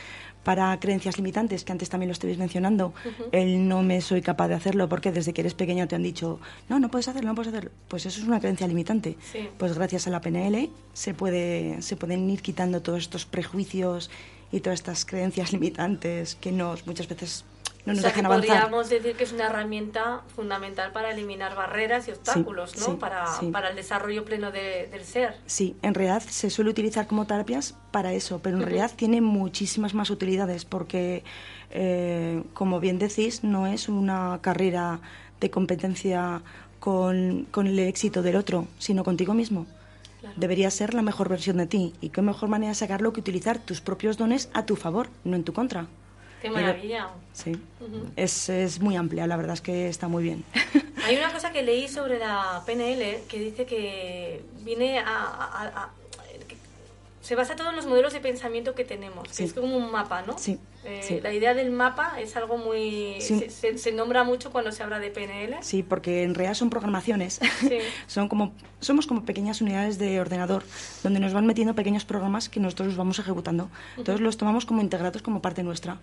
[0.44, 2.94] para creencias limitantes, que antes también lo estabais mencionando.
[3.32, 6.40] El no me soy capaz de hacerlo porque desde que eres pequeño te han dicho,
[6.70, 7.72] no, no puedes hacerlo, no puedes hacerlo.
[7.88, 9.18] Pues eso es una creencia limitante.
[9.32, 9.50] Sí.
[9.58, 14.10] Pues gracias a la PNL se, puede, se pueden ir quitando todos estos prejuicios
[14.52, 17.44] y todas estas creencias limitantes que nos muchas veces
[17.88, 18.48] no nos o sea, que dejan avanzar.
[18.62, 22.86] podríamos decir que es una herramienta fundamental para eliminar barreras y obstáculos, ¿no?
[22.86, 23.48] sí, para, sí.
[23.52, 25.36] para el desarrollo pleno de- del ser.
[25.46, 29.94] Sí, en realidad se suele utilizar como terapias para eso, pero en realidad tiene muchísimas
[29.94, 31.24] más utilidades porque,
[31.72, 35.00] eh, como bien decís, no es una carrera
[35.40, 36.42] de competencia
[36.80, 39.66] con, con el éxito del otro, sino contigo mismo.
[40.36, 43.60] Debería ser la mejor versión de ti y qué mejor manera de sacarlo que utilizar
[43.60, 45.88] tus propios dones a tu favor, no en tu contra.
[46.42, 47.10] Qué maravilla.
[47.34, 48.10] Sí, Ujú.
[48.16, 50.44] es, es muy amplia, la verdad es que está muy bien.
[51.06, 55.06] Hay una cosa que leí sobre la PNL que dice que viene a...
[55.08, 55.90] a- a-
[56.48, 56.56] que
[57.22, 59.44] se basa todo en los modelos de pensamiento que tenemos, que Sí.
[59.46, 60.38] es como un mapa, ¿no?
[60.38, 61.20] Sí, Eh, sí.
[61.22, 63.18] La idea del mapa es algo muy...
[63.20, 63.40] Sí.
[63.40, 65.58] Se, se- se nombra mucho cuando se habla de PNL.
[65.62, 67.40] Sí, porque en realidad son programaciones.
[67.60, 67.80] Sí.
[68.08, 70.64] son como, somos como pequeñas unidades de ordenador
[71.04, 73.70] donde nos van metiendo pequeños programas que nosotros los vamos ejecutando.
[73.98, 75.98] Entonces los tomamos como integrados como parte nuestra.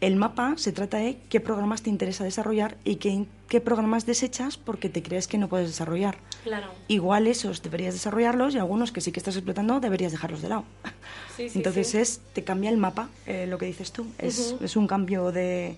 [0.00, 4.56] El mapa se trata de qué programas te interesa desarrollar y qué, qué programas desechas
[4.56, 6.16] porque te crees que no puedes desarrollar.
[6.42, 6.68] Claro.
[6.88, 10.64] Igual esos deberías desarrollarlos y algunos que sí que estás explotando deberías dejarlos de lado.
[11.36, 11.96] Sí, sí, Entonces sí.
[11.98, 14.04] es te cambia el mapa, eh, lo que dices tú.
[14.18, 15.74] Es, un cambio de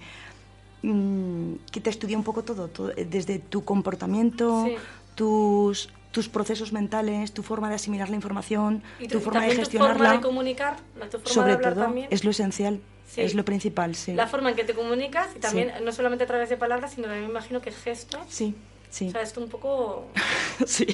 [0.83, 4.67] mm, que te estudia un poco todo, todo, eh, desde tu comportamiento,
[5.15, 9.47] tus tus procesos mentales, tu forma de asimilar la información, Y tu tu- forma de
[9.47, 9.95] también tu gestionarla.
[9.99, 12.09] forma de comunicar, la- tu forma de Sobre hablar todo también.
[12.11, 12.81] es lo esencial
[13.13, 13.21] Sí.
[13.21, 14.15] Es lo principal, sí.
[14.15, 17.09] La forma en que te comunicas y también no solamente a través de palabras, sino
[17.09, 18.23] también me imagino que gestos.
[18.31, 18.55] Sí,
[18.93, 19.09] sí.
[19.09, 20.07] O sea, esto un poco
[20.67, 20.87] sí,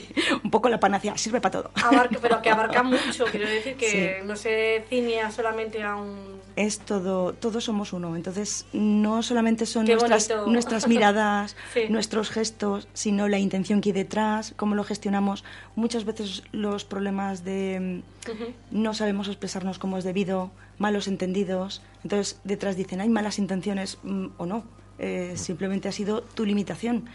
[0.42, 1.70] un poco la panacea, sirve para todo.
[1.84, 3.26] abarca, pero que abarca mucho.
[3.30, 3.90] Quiero decir que
[4.20, 4.26] Sí.
[4.26, 6.38] no se ciña solamente a un.
[6.56, 8.16] Es todo, todos somos uno.
[8.16, 11.82] Entonces, no solamente son nuestras, nuestras miradas, Sí.
[11.90, 15.44] nuestros gestos, sino la intención que hay detrás, cómo lo gestionamos.
[15.76, 18.52] Muchas veces los problemas de mm, Ujú.
[18.70, 21.82] no sabemos expresarnos como es debido, malos entendidos.
[22.04, 24.64] Entonces, detrás dicen, hay malas intenciones mm, o no.
[25.00, 27.08] Eh, simplemente ha sido tu limitación.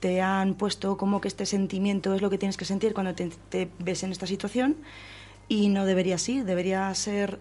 [0.00, 3.30] Te han puesto como que este sentimiento es lo que tienes que sentir cuando te,
[3.48, 4.76] te ves en esta situación
[5.48, 7.38] y no debería así, debería ser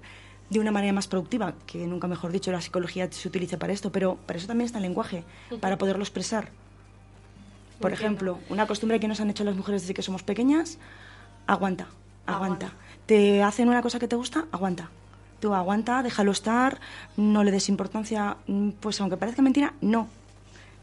[0.49, 3.91] de una manera más productiva, que nunca mejor dicho, la psicología se utiliza para esto,
[3.91, 5.23] pero para eso también está el lenguaje,
[5.59, 6.49] para poderlo expresar.
[7.79, 10.77] Por ejemplo, una costumbre que nos han hecho las mujeres desde que somos pequeñas,
[11.47, 11.87] aguanta,
[12.25, 12.71] aguanta.
[13.05, 14.89] Te hacen una cosa que te gusta, aguanta.
[15.39, 16.79] Tú aguanta, déjalo estar,
[17.17, 20.07] no le des importancia, mm, pues aunque parezca mentira, no.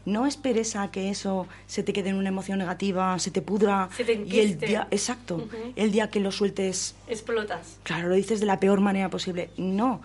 [0.05, 3.89] No esperes a que eso se te quede en una emoción negativa, se te pudra
[3.95, 7.77] Se te y el día, exacto, el día que lo sueltes Explotas.
[7.83, 9.49] Claro, lo dices de la peor manera posible.
[9.57, 10.01] No,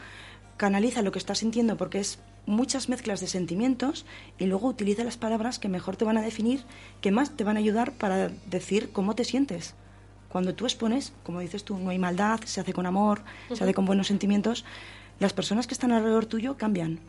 [0.56, 4.06] canaliza lo que estás sintiendo porque es muchas mezclas de sentimientos
[4.38, 6.62] y luego utiliza las palabras que mejor te van a definir,
[7.00, 9.74] que más te van a ayudar para decir cómo te sientes.
[10.28, 13.22] Cuando tú expones, como dices tú, no hay maldad, se hace con amor,
[13.52, 14.64] se hace con buenos sentimientos,
[15.20, 17.00] las personas que están alrededor tuyo cambian.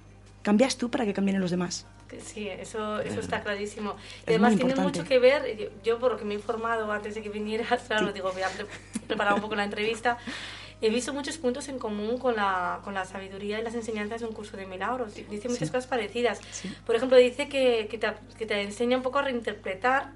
[0.41, 1.85] Cambias tú para que cambien los demás.
[2.21, 3.95] Sí, eso, eso está clarísimo.
[4.25, 7.15] Y además tiene mucho que ver, yo, yo por lo que me he informado antes
[7.15, 8.65] de que vinieras, claro, lo digo, voy a pre-
[9.07, 10.17] preparar un poco la entrevista,
[10.81, 14.27] he visto muchos puntos en común con la, con la sabiduría y las enseñanzas de
[14.27, 15.13] un curso de milagros.
[15.15, 16.39] Dice muchas cosas parecidas.
[16.85, 20.11] Por ejemplo, dice que, que, te, que te enseña un poco a reinterpretar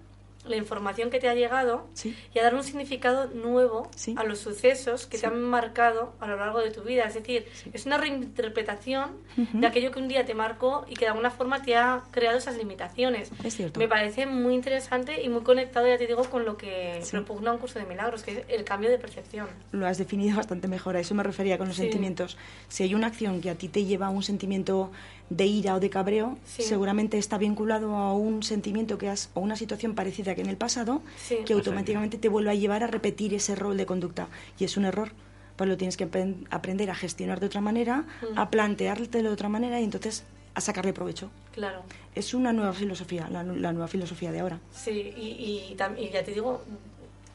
[0.46, 2.16] la información que te ha llegado Sí.
[2.34, 4.14] y a dar un significado nuevo Sí.
[4.18, 7.04] a los sucesos que te han marcado a lo largo de tu vida.
[7.06, 9.12] Es decir, es una reinterpretación
[9.54, 12.38] de aquello que un día te marcó y que de alguna forma te ha creado
[12.38, 13.32] esas limitaciones.
[13.44, 13.80] Es cierto.
[13.80, 17.58] Me parece muy interesante y muy conectado, ya te digo, con lo que propugna un
[17.60, 19.48] curso de milagros, que es el cambio de percepción.
[19.72, 21.84] Lo has definido bastante mejor, a eso me refería con los Sí.
[21.84, 22.38] sentimientos.
[22.68, 24.92] Si hay una acción que a ti te lleva a un sentimiento
[25.30, 26.64] de ira o de cabreo, Sí.
[26.64, 30.58] seguramente está vinculado a un sentimiento que has, o una situación parecida que en el
[30.58, 31.38] pasado, Sí.
[31.46, 34.28] que automáticamente te vuelve a llevar a repetir ese rol de conducta.
[34.60, 35.12] Y es un error.
[35.56, 38.38] Pues lo tienes que apren- aprender a gestionar de otra manera, Mm.
[38.40, 40.24] a planteártelo de otra manera y entonces
[40.56, 41.30] a sacarle provecho.
[41.52, 41.82] Claro.
[42.16, 44.60] Es una nueva filosofía, la, nu- la nueva filosofía de ahora.
[44.72, 46.64] Sí, y, y, y ya te digo,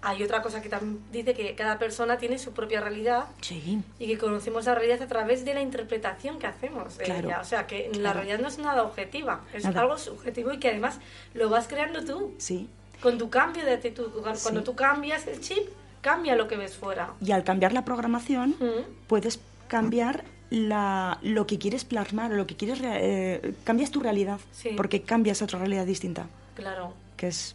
[0.01, 3.83] hay otra cosa que también dice que cada persona tiene su propia realidad Sí.
[3.99, 7.29] y que conocemos la realidad a través de la interpretación que hacemos de Claro.
[7.29, 7.41] ella.
[7.41, 9.81] O sea, que la realidad no es nada objetiva, es Nada.
[9.81, 10.99] algo subjetivo y que además
[11.35, 12.69] lo vas creando tú Sí.
[13.03, 14.11] con tu cambio de actitud.
[14.23, 14.65] Cuando Sí.
[14.65, 15.69] tú cambias el chip,
[16.01, 17.13] cambia lo que ves fuera.
[17.21, 19.07] Y al cambiar la programación, Mm.
[19.09, 22.79] puedes cambiar la, lo que quieres plasmar o lo que quieres...
[22.83, 24.71] eh, cambias tu realidad, Sí.
[24.77, 26.95] porque cambias a otra realidad distinta, Claro.
[27.17, 27.55] que es,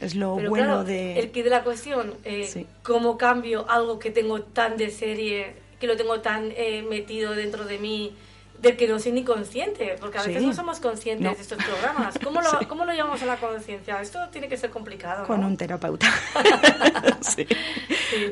[0.00, 1.18] es lo Pero bueno claro, de...
[1.18, 2.66] el kit de la cuestión, eh, Sí.
[2.82, 7.64] cómo cambio algo que tengo tan de serie, que lo tengo tan eh, metido dentro
[7.64, 8.14] de mí,
[8.60, 10.46] del que no soy ni consciente, porque a veces Sí.
[10.46, 11.34] no somos conscientes No.
[11.34, 12.18] de estos programas.
[12.22, 12.64] ¿Cómo lo, Sí.
[12.66, 14.00] ¿Cómo lo llevamos a la conciencia?
[14.00, 15.26] Esto tiene que ser complicado.
[15.26, 15.46] Con ¿no?
[15.48, 16.06] un terapeuta.
[17.20, 17.46] Sí.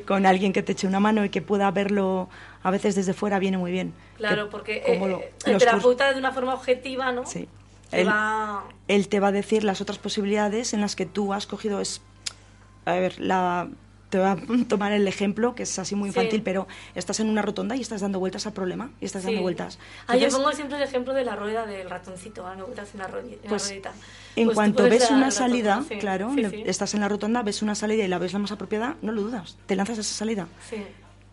[0.07, 2.29] Con alguien que te eche una mano y que pueda verlo
[2.63, 3.93] a veces desde fuera viene muy bien.
[4.17, 7.27] Claro, Que porque eh, lo- el los terapeuta de una forma objetiva, ¿no?
[7.27, 7.49] Sí.
[7.93, 11.47] Él- va- él te va a decir las otras posibilidades en las que tú has
[11.47, 12.01] cogido es
[12.85, 13.69] a ver la
[14.11, 14.37] te voy a
[14.69, 16.19] tomar el ejemplo que es así muy Sí.
[16.19, 19.29] infantil pero estás en una rotonda y estás dando vueltas al problema y estás Sí.
[19.29, 22.91] dando vueltas Ah, yo pongo siempre el ejemplo de la rueda del ratoncito, dando vueltas
[22.93, 23.93] en la, ruedi- en la pues, ruedita.
[24.37, 26.31] en Pues cuanto ves una salida sí, claro
[26.67, 29.23] estás en la rotonda ves una salida y la ves la más apropiada no lo
[29.23, 30.85] dudas te lanzas a esa salida Sí.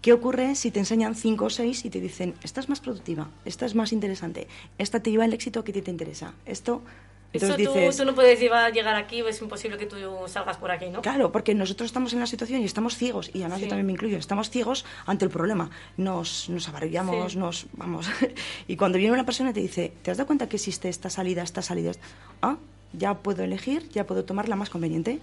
[0.01, 3.29] ¿Qué ocurre si te enseñan cinco o seis y te dicen, esta es más productiva,
[3.43, 4.47] esta es más interesante,
[4.77, 6.33] esta te lleva al éxito que a ti te interesa?
[6.45, 6.81] Esto,
[7.33, 9.97] Eso entonces tú, dices, tú no puedes llevar, llegar aquí, es imposible que tú
[10.27, 11.01] salgas por aquí, ¿no?
[11.01, 13.65] Claro, porque nosotros estamos en la situación y estamos ciegos, y además Sí.
[13.65, 15.69] yo también me incluyo, estamos ciegos ante el problema.
[15.97, 17.37] Nos, nos abarillamos, Sí.
[17.37, 18.07] nos vamos.
[18.69, 21.09] y cuando viene una persona y te dice, ¿te has dado cuenta que existe esta
[21.09, 21.91] salida, esta salida?
[22.41, 22.55] Ah,
[22.93, 25.19] ya puedo elegir, ya puedo tomar la más conveniente.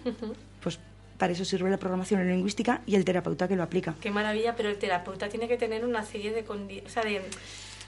[0.62, 0.78] Pues
[1.18, 3.94] para eso sirve la programación lingüística y el terapeuta que lo aplica.
[4.00, 7.22] Qué maravilla, pero el terapeuta tiene que tener una serie de, condi- o sea, de,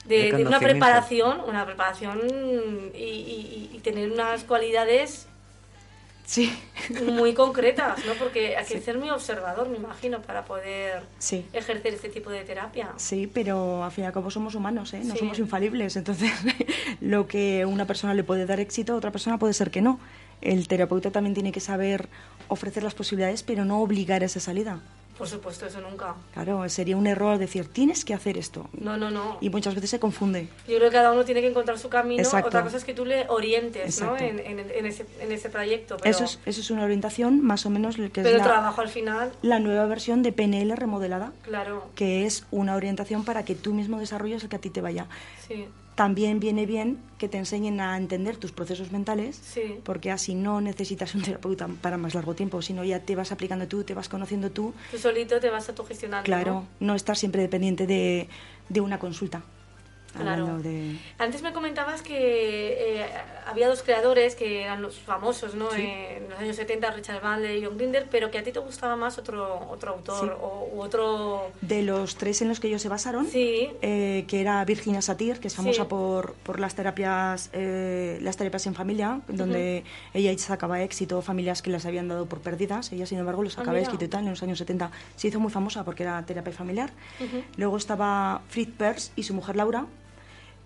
[0.06, 2.20] de- De de una preparación, una preparación
[2.94, 5.26] y, y- y tener unas cualidades
[6.24, 6.52] Sí.
[7.06, 8.12] muy concretas, ¿no?
[8.14, 11.46] Porque hay que ser muy observador, me imagino, para poder Sí.
[11.54, 12.90] ejercer este tipo de terapia.
[12.98, 15.00] Sí, pero al fin y al cabo somos humanos, ¿eh?
[15.04, 15.20] no Sí.
[15.20, 15.96] somos infalibles.
[15.96, 16.30] Entonces,
[17.00, 19.98] lo que una persona le puede dar éxito, a otra persona puede ser que no.
[20.42, 22.08] El terapeuta también tiene que saber
[22.48, 24.80] ofrecer las posibilidades, pero no obligar a esa salida.
[25.16, 26.14] Por supuesto, eso nunca.
[26.32, 28.68] Claro, sería un error decir, tienes que hacer esto.
[28.72, 29.36] No, no, no.
[29.40, 30.46] Y muchas veces se confunde.
[30.68, 32.22] Yo creo que cada uno tiene que encontrar su camino.
[32.22, 32.46] Exacto.
[32.46, 34.16] Otra cosa es que tú le orientes, ¿no?
[34.16, 35.96] En, en- en ese, en ese trayecto.
[35.96, 38.44] Pero, Eso, es, eso es una orientación más o menos que pero es el la,
[38.44, 43.44] trabajo al final, la nueva versión de PNL remodelada, claro, que es una orientación para
[43.44, 45.06] que tú mismo desarrolles el que a ti te vaya.
[45.48, 45.66] sí,
[45.98, 49.80] También viene bien que te enseñen a entender tus procesos mentales, sí.
[49.82, 53.66] porque así no necesitas un terapeuta para más largo tiempo, sino ya te vas aplicando
[53.66, 54.72] tú, te vas conociendo tú.
[54.92, 56.24] Tú solito te vas autogestionando.
[56.24, 56.86] Claro, ¿no?
[56.86, 58.28] no estar siempre dependiente de,
[58.68, 59.42] de una consulta.
[60.16, 60.58] Claro.
[60.58, 60.96] De...
[61.18, 63.06] Antes me comentabas que eh,
[63.46, 65.70] había dos creadores que eran los famosos, ¿no?
[65.70, 65.82] Sí.
[65.82, 68.58] Eh, en los años 70, Richard Bandler y John Grinder, pero que a ti te
[68.58, 70.36] gustaba más otro, otro autor Sí.
[70.40, 71.50] o u otro...
[71.60, 75.38] De los tres en los que ellos se basaron, Sí, eh, que era Virginia Satir,
[75.40, 79.84] que es famosa por, por las terapias eh, las terapias en familia, donde
[80.14, 82.92] ella sacaba éxito familias que las habían dado por perdidas.
[82.92, 84.90] Ella, sin embargo, lo sacaba éxito y tal en los años 70.
[85.16, 86.90] Se hizo muy famosa porque era terapia familiar.
[87.56, 89.86] Luego estaba Fritz Perls y su mujer Laura,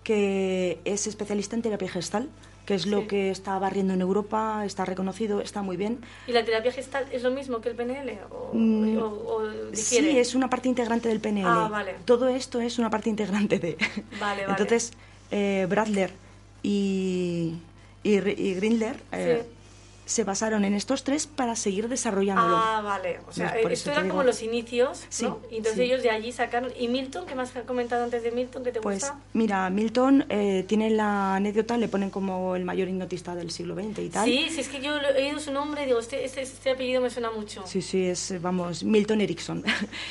[0.03, 2.29] que es especialista en terapia gestal,
[2.65, 3.07] que es lo Sí.
[3.07, 5.99] que está barriendo en Europa, está reconocido, está muy bien.
[6.27, 8.19] ¿Y la terapia gestal es lo mismo que el PNL?
[8.29, 9.41] ¿O, Mm, o- o?
[9.73, 11.45] Sí, es una parte integrante del PNL.
[11.47, 11.95] Ah, vale.
[12.05, 13.75] Todo esto es una parte integrante de.
[14.19, 14.45] Vale, vale.
[14.49, 14.93] Entonces,
[15.31, 16.11] eh, Bradler
[16.61, 17.55] y,
[18.03, 19.43] y, y Grindler eh,
[20.13, 22.55] se basaron en estos tres para seguir desarrollándolo.
[22.55, 23.19] Ah, vale.
[23.27, 25.39] O sea, esto eran como los inicios, Sí, ¿no?
[25.49, 25.81] Y entonces sí.
[25.83, 26.71] ellos de allí sacaron...
[26.79, 27.25] ¿Y Milton?
[27.25, 28.63] ¿Qué más has comentado antes de Milton?
[28.63, 29.19] ¿Qué te Pues gusta?
[29.33, 33.99] mira, Milton eh, tiene la anécdota, le ponen como el mayor hipnotista del siglo XX
[33.99, 34.25] y tal.
[34.25, 37.01] Sí, sí, es que yo he oído su nombre y digo, este, este, este apellido
[37.01, 37.63] me suena mucho.
[37.65, 39.63] Sí, sí, es, vamos, Milton Erickson.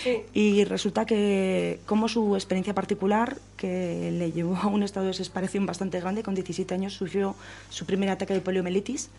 [0.03, 0.23] Sí.
[0.35, 5.67] Y resulta que, como su experiencia particular, que le llevó a un estado de desesperación
[5.67, 7.37] bastante grande, con 17 años sufrió
[7.71, 9.11] su primer ataque de poliomielitis,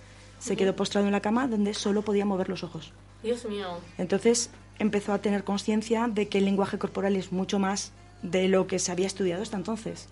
[0.43, 2.91] se quedó postrado en la cama donde solo podía mover los ojos.
[3.23, 3.67] Dios mío.
[3.97, 7.91] Entonces empezó a tener conciencia de que el lenguaje corporal es mucho más
[8.21, 10.07] de lo que se había estudiado hasta entonces,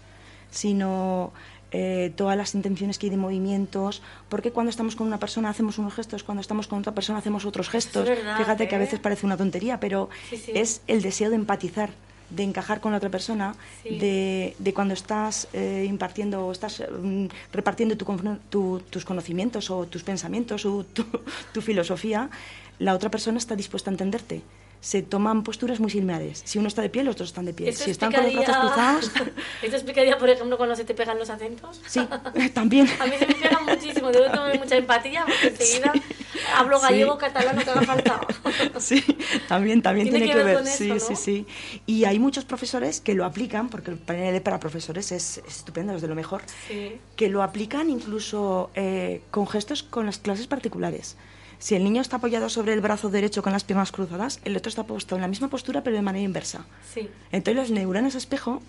[0.50, 1.32] sino
[1.72, 5.78] eh, todas las intenciones que hay de movimientos, porque cuando estamos con una persona hacemos
[5.78, 8.08] unos gestos, cuando estamos con otra persona hacemos otros gestos.
[8.08, 8.82] verdad, Fíjate que a ¿eh?
[8.82, 10.52] veces parece una tontería, pero Sí, sí.
[10.56, 11.90] es el deseo de empatizar,
[12.36, 13.98] de encajar con la otra persona, Sí.
[14.00, 18.06] de, de cuando estás eh, impartiendo o estás mm, repartiendo tu
[18.50, 21.04] tu- tus conocimientos o tus pensamientos o tu,
[21.54, 22.30] tu filosofía,
[22.80, 24.42] la otra persona está dispuesta a entenderte.
[24.82, 26.42] Se toman posturas muy similares.
[26.44, 27.70] Si uno está de pie, los otros están de pie.
[27.70, 29.12] Esto Si están con los brazos cruzados,
[29.62, 31.80] Esto explicaría, por ejemplo, cuando se te pegan los acentos.
[31.86, 32.02] sí,
[32.56, 32.90] también.
[33.00, 35.94] A mí se me pega muchísimo, debo tener mucha empatía porque enseguida
[36.58, 36.86] hablo Sí.
[36.88, 38.22] gallego, catalán, lo que haga falta.
[38.80, 39.04] Sí,
[39.48, 41.20] también, también Tiene tiene, que que ver con sí, eso, sí, ¿no?
[41.20, 41.46] sí.
[41.86, 45.94] Y hay muchos profesores que lo aplican, porque el panel para profesores es, es estupendo,
[45.94, 46.98] es de lo mejor, Sí.
[47.16, 51.18] que lo aplican incluso eh, con gestos con las clases particulares.
[51.62, 54.70] Si el niño está apoyado sobre el brazo derecho con las piernas cruzadas, el otro
[54.70, 56.66] está puesto en la misma postura pero de manera inversa.
[56.92, 57.08] Sí.
[57.32, 58.64] Entonces las neuronas espejo,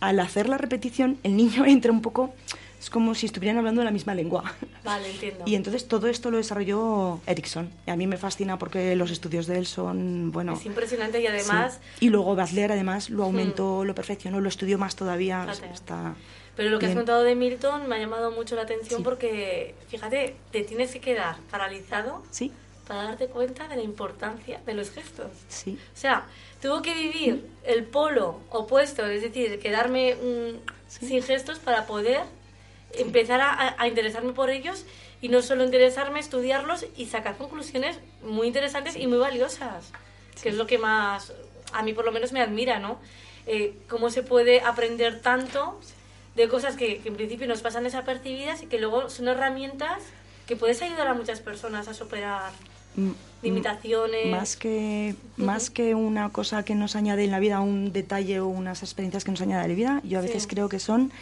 [0.00, 2.32] al hacer la repetición, el niño entra un poco,
[2.80, 4.54] es como si estuvieran hablando la misma lengua.
[4.82, 5.44] Vale, entiendo.
[5.44, 7.68] Y entonces todo esto lo desarrolló Erickson.
[7.86, 10.54] Y a mí me fascina porque los estudios de él son, bueno...
[10.54, 11.78] Es impresionante y además...
[11.98, 12.06] sí.
[12.06, 15.46] Y luego Badler además lo aumentó, lo perfeccionó, lo estudió más todavía.
[15.70, 16.14] Está...
[16.58, 16.98] Pero lo que has Bien.
[16.98, 19.04] contado de Milton me ha llamado mucho la atención Sí.
[19.04, 22.50] porque, fíjate, te tienes que quedar paralizado Sí,
[22.88, 25.30] para darte cuenta de la importancia de los gestos.
[25.46, 26.26] sí, O sea,
[26.60, 30.56] tuvo que vivir el polo opuesto, es decir, quedarme mm,
[30.88, 32.22] sin gestos para poder
[32.94, 34.84] empezar a, a interesarme por ellos
[35.20, 39.92] y no solo interesarme, estudiarlos y sacar conclusiones muy interesantes y muy valiosas,
[40.42, 41.32] que es lo que más,
[41.72, 42.98] a mí por lo menos me admira, ¿no?
[43.46, 45.78] Eh, cómo se puede aprender tanto
[46.38, 49.98] de cosas que, que en principio nos pasan desapercibidas y que luego son herramientas
[50.46, 52.52] que puedes ayudar a muchas personas a superar
[53.42, 54.26] limitaciones.
[54.30, 58.48] Más que, más que una cosa que nos añade en la vida, un detalle o
[58.48, 60.48] unas experiencias que nos añade a la vida, yo a veces Sí.
[60.48, 61.12] creo que son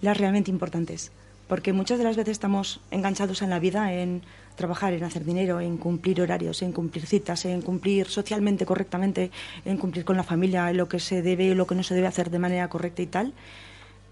[0.00, 1.12] las realmente importantes.
[1.46, 4.22] Porque muchas de las veces estamos enganchados en la vida en
[4.56, 9.30] trabajar, en hacer dinero, en cumplir horarios, en cumplir citas, en cumplir socialmente correctamente,
[9.64, 11.94] en cumplir con la familia, en lo que se debe y lo que no se
[11.94, 13.32] debe hacer de manera correcta y tal,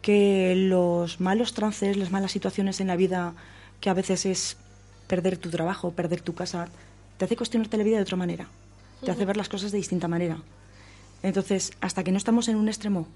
[0.03, 3.35] que los malos trances, las malas situaciones en la vida,
[3.81, 4.57] que a veces es
[5.07, 6.69] perder tu trabajo, perder tu casa,
[7.17, 8.49] te hace cuestionarte la vida de otra manera,
[9.05, 10.39] te hace ver las cosas de distinta manera.
[11.23, 13.07] Entonces, hasta que no estamos en un extremo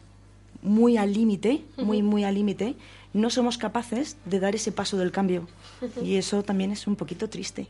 [0.62, 2.76] muy al límite, muy, muy al límite,
[3.12, 5.48] no somos capaces de dar ese paso del cambio.
[6.02, 7.66] Y eso también es un poquito triste.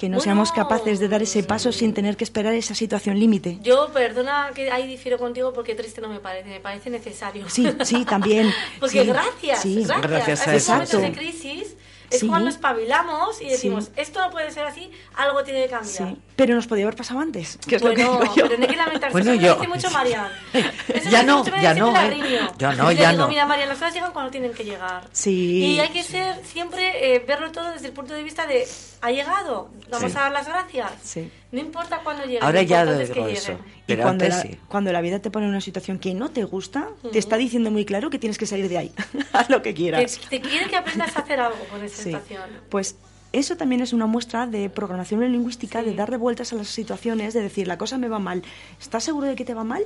[0.00, 0.24] Que no Bueno.
[0.24, 3.58] seamos capaces de dar ese paso sin tener que esperar esa situación límite.
[3.60, 7.50] Yo, perdona que ahí difiero contigo porque triste no me parece, me parece necesario.
[7.50, 8.50] Sí, sí, también.
[8.80, 9.84] porque sí, gracias, sí.
[9.84, 10.72] gracias, Gracias a esos eso.
[10.96, 11.76] momentos de crisis
[12.08, 12.26] Es Sí.
[12.26, 13.90] cuando espabilamos y decimos, Sí.
[13.94, 16.08] esto no puede ser así, algo tiene que cambiar.
[16.08, 17.56] Sí, pero nos podía haber pasado antes.
[17.68, 18.44] Que es lo que Bueno, digo yo.
[18.48, 19.12] pero no hay que lamentarse.
[19.12, 20.26] Bueno, Eso yo- me dice mucho Marian.
[20.88, 22.40] Eso Ya no, mucho ya no, ¿eh?
[22.58, 23.28] Ya no, Y le ya digo, no.
[23.28, 25.04] Mira, Marian, las cosas llegan cuando tienen que llegar.
[25.12, 25.30] Sí.
[25.76, 28.66] Y hay que ser siempre, eh, verlo todo desde el punto de vista de,
[29.02, 30.18] ha llegado, vamos Sí.
[30.18, 30.90] a dar las gracias.
[31.02, 31.30] Sí.
[31.52, 33.52] No importa cuándo llegue, Ahora lo ya importante es que eso.
[33.52, 34.58] Y Pero cuando antes la, sí.
[34.68, 37.70] cuando la vida te pone en una situación que no te gusta, te está diciendo
[37.70, 38.92] muy claro que tienes que salir de ahí.
[39.32, 40.20] Haz lo que Te, quieras.
[40.28, 42.04] te quiere que aprendas a hacer algo con esa Sí.
[42.10, 42.42] situación.
[42.68, 42.96] Pues
[43.32, 45.86] eso también es una muestra de programación lingüística, Sí.
[45.90, 48.42] de darle vueltas a las situaciones, de decir, la cosa me va mal.
[48.80, 49.84] ¿Estás seguro de que te va mal?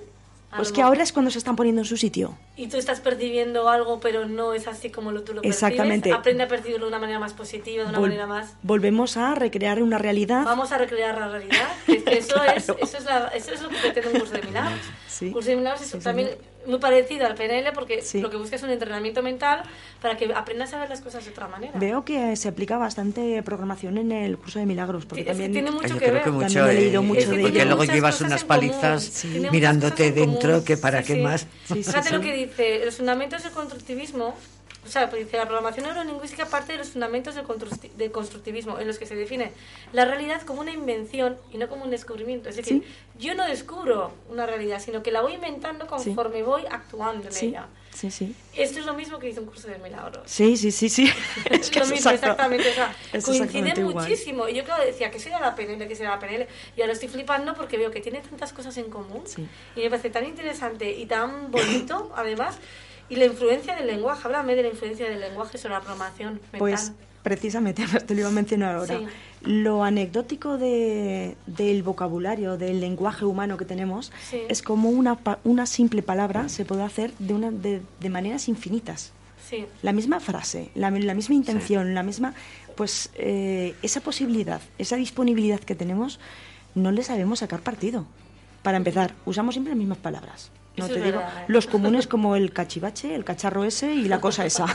[0.57, 2.37] Pues que ahora es cuando se están poniendo en su sitio.
[2.57, 5.63] Y tú estás percibiendo algo, pero no es así como lo, tú lo percibes.
[5.63, 6.13] Exactamente.
[6.13, 8.55] Aprende a percibirlo de una manera más positiva, de una Vol- manera más...
[8.63, 10.45] Volvemos a recrear una realidad.
[10.45, 11.69] Vamos a recrear la realidad.
[11.89, 14.43] Es que eso, es, eso, es la- eso es lo que pretende un curso de
[14.43, 14.81] milagros.
[15.15, 15.31] Sí.
[15.31, 16.43] Curso de milagros es Sí, también señor.
[16.67, 18.21] muy parecido al PNL porque Sí.
[18.21, 19.63] lo que busca es un entrenamiento mental
[20.03, 21.79] para que aprendas a ver las cosas de otra manera.
[21.79, 25.43] Veo que se aplica bastante programación en el curso de milagros, porque Sí, es que
[25.45, 26.23] también tiene mucho yo que creo ver.
[26.25, 27.77] que mucho, También he leído eh, mucho Es que de porque ello.
[27.77, 30.65] luego llevas unas palizas mirándote dentro común.
[30.65, 31.21] que para Sí, qué sí.
[31.21, 31.41] más.
[31.43, 32.15] Sí, sí, Fíjate sí.
[32.15, 34.35] lo que dice, los fundamentos del constructivismo,
[34.85, 38.79] o sea, pues dice, la programación neurolingüística parte de los fundamentos del, constructi- del constructivismo,
[38.79, 39.53] en los que se define
[39.93, 42.49] la realidad como una invención y no como un descubrimiento.
[42.49, 42.85] Es decir,
[43.19, 47.47] yo no descubro una realidad, sino que la voy inventando conforme voy actuando en Sí,
[47.47, 47.67] ella.
[47.93, 48.35] sí, sí.
[48.55, 50.23] Esto es lo mismo que dice un curso de milagros.
[50.27, 51.11] Sí, sí, sí, sí.
[51.51, 52.69] Es lo mismo, exactamente.
[52.71, 53.95] O sea, Es coincide exactamente igual.
[54.09, 54.49] muchísimo.
[54.49, 56.47] Y yo, claro, decía que será la PNL, que será la PNL.
[56.77, 59.23] Y ahora estoy flipando porque veo que tiene tantas cosas en común.
[59.27, 59.47] Sí.
[59.77, 62.59] Y me parece tan interesante y tan bonito, además.
[63.09, 64.23] Y la influencia del lenguaje.
[64.25, 66.59] Háblame de la influencia del lenguaje sobre la programación mental.
[66.59, 66.93] Pues
[67.23, 68.99] precisamente, te lo iba a mencionar ahora.
[68.99, 69.07] Sí.
[69.43, 74.41] Lo anecdótico de- del vocabulario, del lenguaje humano que tenemos, Sí.
[74.49, 78.49] es como una, pa- una simple palabra se puede hacer de, una, de, de maneras
[78.49, 79.13] infinitas.
[79.49, 79.67] Sí.
[79.83, 82.33] La misma frase, la, la misma intención, la misma,
[82.77, 86.19] pues eh, esa posibilidad, esa disponibilidad que tenemos,
[86.75, 88.07] no le sabemos sacar partido.
[88.63, 90.51] Para empezar, usamos siempre las mismas palabras.
[90.77, 91.45] No Eso te digo verdad, ¿eh?
[91.49, 94.67] los comunes como el cachivache, el cacharro ese y la cosa esa.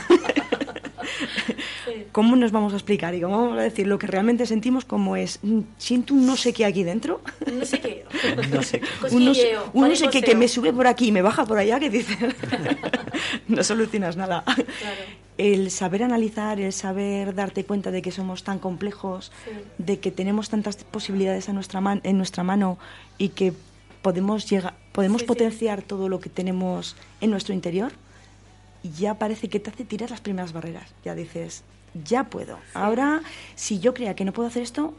[1.84, 2.04] Sí.
[2.12, 5.16] ¿Cómo nos vamos a explicar y cómo vamos a decir lo que realmente sentimos como
[5.16, 7.20] es mm, siento un no sé qué aquí dentro?
[7.52, 8.04] No sé qué.
[8.50, 8.86] No sé qué.
[9.14, 11.44] un no sé, un no sé qué que me sube por aquí y me baja
[11.44, 12.16] por allá que dices
[13.48, 14.44] no solucionas nada.
[15.38, 19.50] El saber analizar, el saber darte cuenta de que somos tan complejos, Sí.
[19.78, 22.78] de que tenemos tantas posibilidades a nuestra man- en nuestra mano
[23.18, 23.52] y que
[24.02, 25.28] podemos llegar, podemos Sí, sí.
[25.28, 27.92] potenciar todo lo que tenemos en nuestro interior,
[28.96, 30.90] ya parece que te hace tirar las primeras barreras.
[31.04, 31.62] Ya dices,
[32.04, 32.58] ya puedo.
[32.74, 33.20] Ahora,
[33.54, 34.94] si yo creía que no puedo hacer esto,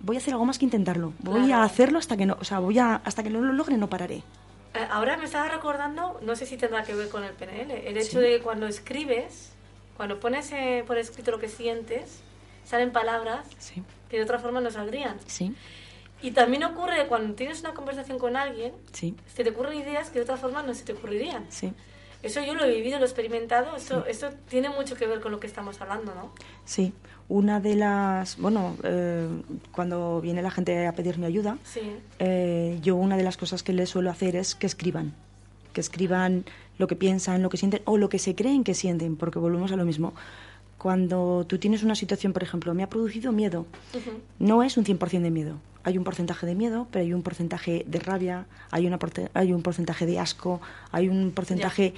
[0.00, 1.12] voy a hacer algo más que intentarlo.
[1.20, 1.62] Voy Claro.
[1.62, 3.88] a hacerlo hasta que no, o sea, voy a hasta que no lo logre no
[3.88, 4.22] pararé.
[4.74, 7.96] Eh, Ahora me estaba recordando, no sé si tendrá que ver con el PNL, el
[7.96, 8.18] hecho Sí.
[8.18, 9.50] de que cuando escribes,
[9.96, 12.20] cuando pones eh, por escrito lo que sientes,
[12.64, 15.16] salen palabras Sí, que de otra forma no saldrían.
[15.26, 15.54] sí,
[16.24, 20.18] Y también ocurre cuando tienes una conversación con alguien, sí, se te ocurren ideas que
[20.20, 21.44] de otra forma no se te ocurrirían.
[21.50, 21.72] sí.
[22.22, 25.30] Eso yo lo he vivido, lo he experimentado, esto, esto tiene mucho que ver con
[25.30, 26.32] lo que estamos hablando, ¿no?
[26.64, 26.94] Sí,
[27.28, 29.28] una de las, bueno, eh,
[29.72, 31.82] cuando viene la gente a pedirme ayuda, Sí.
[32.20, 35.12] eh, yo una de las cosas que les suelo hacer es que escriban,
[35.74, 36.46] que escriban
[36.78, 39.70] lo que piensan, lo que sienten o lo que se creen que sienten, porque volvemos
[39.72, 40.14] a lo mismo.
[40.84, 43.64] Cuando tú tienes una situación, por ejemplo, me ha producido miedo,
[44.38, 45.56] no es un 100% de miedo.
[45.82, 48.98] Hay un porcentaje de miedo, pero hay un porcentaje de rabia, hay, una
[49.32, 50.60] hay un porcentaje de asco,
[50.92, 51.94] hay un porcentaje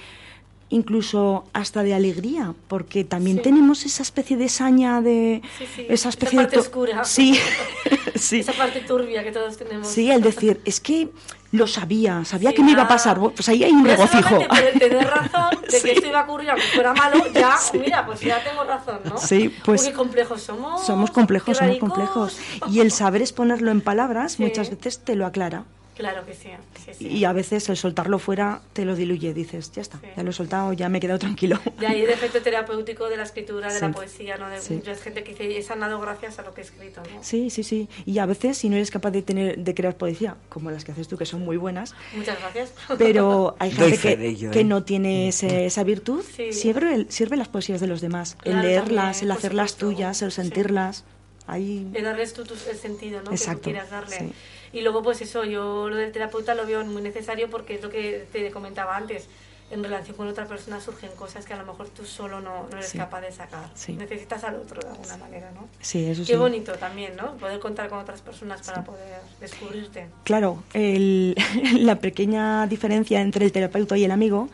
[0.69, 3.43] incluso hasta de alegría, porque también Sí.
[3.43, 7.05] tenemos esa especie de saña de Sí, sí, esa esa especie parte de to- oscura.
[7.05, 7.39] Sí.
[8.15, 8.39] sí.
[8.39, 9.87] Esa parte turbia que todos tenemos.
[9.87, 11.09] Sí, el decir, es que
[11.53, 14.39] lo sabía, sabía que me iba a pasar, pues ahí hay un regocijo.
[14.77, 18.43] tener razón de que esto iba a ocurrir aunque fuera malo, ya, mira, pues ya
[18.43, 19.17] tengo razón, ¿no?
[19.17, 20.85] Sí, pues- Uy, qué complejos somos.
[20.85, 22.37] Somos complejos, somos complejos.
[22.69, 25.63] Y el saber exponerlo en palabras muchas veces te lo aclara.
[25.97, 26.49] Claro que sí,
[26.85, 27.07] sí, sí.
[27.07, 30.05] Y a veces el soltarlo fuera te lo diluye, dices, ya está, Sí.
[30.15, 31.59] ya lo he soltado, ya me he quedado tranquilo.
[31.79, 33.85] De ahí el efecto terapéutico de la escritura, de Sí.
[33.85, 34.47] la poesía, ¿no?
[34.47, 34.75] De Sí.
[34.75, 37.23] mucha gente que dice, he sanado gracias a lo que he escrito, ¿no?
[37.23, 37.89] Sí, sí, sí.
[38.05, 40.91] Y a veces, si no eres capaz de tener, de crear poesía, como las que
[40.91, 42.73] haces tú, que son muy buenas, Muchas gracias.
[42.99, 44.63] pero hay gente que, ¿eh?
[44.63, 46.53] no tiene ese- esa virtud, Sí.
[46.53, 48.35] sirve, el- sirve las poesías de los demás.
[48.39, 49.95] Claro, el leerlas, también, el hacerlas supuesto.
[49.95, 50.41] tuyas, el Sí.
[50.41, 51.05] sentirlas.
[51.49, 51.87] Ahí...
[51.93, 53.31] de darles tú, tú el sentido ¿no?
[53.31, 54.17] Exacto, que tú quieras darle.
[54.19, 54.33] sí.
[54.73, 57.89] Y luego, pues eso, yo lo del terapeuta lo veo muy necesario porque es lo
[57.89, 59.27] que te comentaba antes.
[59.69, 62.77] En relación con otra persona surgen cosas que a lo mejor tú solo no, no
[62.77, 62.97] eres Sí.
[62.97, 63.69] capaz de sacar.
[63.75, 63.91] Sí.
[63.93, 65.67] Necesitas al otro de alguna manera, ¿no?
[65.81, 66.35] Sí, eso Qué sí.
[66.35, 67.33] bonito también, ¿no?
[67.35, 70.07] Poder contar con otras personas para poder descubrirte.
[70.23, 71.35] Claro, el-
[71.79, 74.47] la pequeña diferencia entre el terapeuta y el amigo,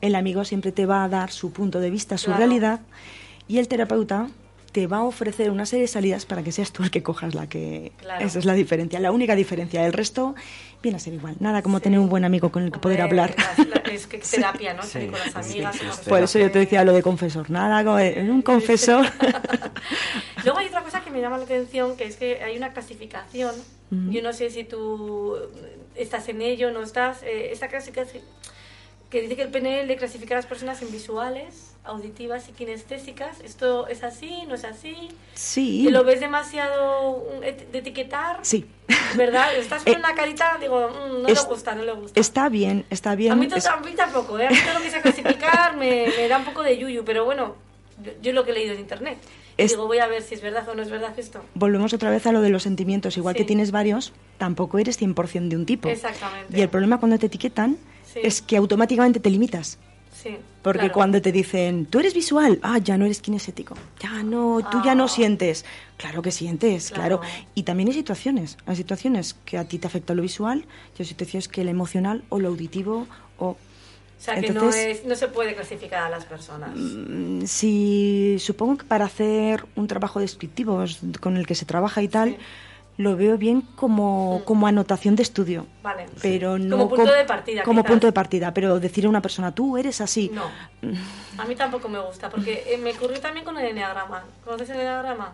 [0.00, 2.38] el amigo siempre te va a dar su punto de vista, su Claro.
[2.38, 2.80] realidad,
[3.46, 4.28] y el terapeuta
[4.78, 7.34] te va a ofrecer una serie de salidas para que seas tú el que cojas
[7.34, 7.90] la que...
[7.98, 8.24] Claro.
[8.24, 9.84] Esa es la diferencia, la única diferencia.
[9.84, 10.36] El resto
[10.80, 11.34] viene a ser igual.
[11.40, 13.36] Nada como tener un buen amigo con el que poder Hombre, hablar.
[13.58, 14.84] la- la- Es que terapia, ¿no?
[14.84, 15.74] Sí, con las amigas.
[15.76, 17.50] sí, con Por eso yo te decía lo de confesor.
[17.50, 19.04] Nada, como de- un confesor.
[20.44, 23.54] Luego hay otra cosa que me llama la atención, que es que hay una clasificación.
[23.90, 25.34] Yo no sé si tú
[25.96, 27.22] estás en ello, no estás.
[27.24, 28.22] eh, esta clasificación
[29.10, 33.40] que dice que el PNL clasifica a las personas en visuales, auditivas y kinestésicas.
[33.40, 34.42] ¿Esto es así?
[34.46, 34.94] ¿No es así?
[35.34, 35.84] Sí.
[35.86, 38.40] ¿Que lo ves demasiado mm, de etiquetar?
[38.42, 38.66] Sí.
[39.16, 39.54] ¿Verdad?
[39.56, 42.20] Estás con Eh, una carita, digo, mm, no es- le gusta, no le gusta.
[42.20, 43.32] Está bien, está bien.
[43.32, 44.46] A mí, Es- a mí tampoco, ¿eh?
[44.46, 47.24] A mí todo lo que sea clasificar me, me da un poco de yuyu, pero
[47.24, 47.56] bueno,
[48.22, 49.16] yo, lo que he leído en internet.
[49.56, 51.40] Es- Digo, voy a ver si es verdad o no es verdad esto.
[51.54, 53.16] Volvemos otra vez a lo de los sentimientos.
[53.16, 53.38] Igual Sí.
[53.38, 55.88] que tienes varios, tampoco eres 100% de un tipo.
[55.88, 56.56] Exactamente.
[56.56, 57.76] Y el problema cuando te etiquetan
[58.12, 58.20] Sí.
[58.22, 59.78] es que automáticamente te limitas.
[60.22, 60.36] Sí.
[60.62, 60.94] Porque claro.
[60.94, 64.94] cuando te dicen, tú eres visual, ah, ya no eres kinestético, ya no, tú ya
[64.96, 65.08] no Ah.
[65.08, 65.64] sientes.
[65.96, 67.20] Claro que sientes, claro.
[67.20, 67.34] Claro.
[67.54, 70.64] Y también hay situaciones, hay situaciones que a ti te afecta lo visual
[70.98, 73.06] y hay situaciones que el emocional o lo auditivo
[73.38, 73.50] o...
[73.50, 73.56] O
[74.20, 76.70] sea, que no, es, no se puede clasificar a las personas.
[76.74, 82.02] Mm, Si supongo que para hacer un trabajo descriptivo es con el que se trabaja
[82.02, 82.36] y tal, Sí.
[82.98, 85.66] Lo veo bien como, como anotación de estudio.
[85.82, 86.06] Vale.
[86.20, 87.90] Pero no Como punto com- de partida, Como quizás.
[87.92, 90.30] punto de partida, pero decir a una persona, tú eres así.
[90.34, 90.44] No.
[91.38, 94.24] A mí tampoco me gusta, porque eh, me ocurrió también con el enneagrama.
[94.44, 95.32] ¿Conoces el enneagrama?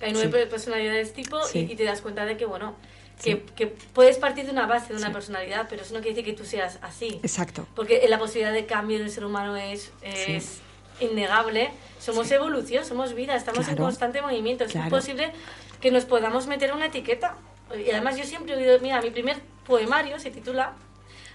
[0.00, 1.68] Hay nueve personalidades tipo y- Sí.
[1.70, 2.74] y, te das cuenta de que, bueno,
[3.20, 6.24] que, que puedes partir de una base, de una personalidad, pero eso no quiere decir
[6.32, 7.18] que tú seas así.
[7.24, 7.66] Exacto.
[7.74, 10.60] Porque la posibilidad de cambio del ser humano es, es
[11.00, 11.72] innegable.
[11.98, 14.62] Somos evolución, somos vida, estamos en constante movimiento.
[14.62, 14.86] Es Claro.
[14.86, 15.32] imposible
[15.80, 17.36] que nos podamos meter una etiqueta.
[17.76, 20.72] Y además yo siempre he oído, mira, mi primer poemario se titula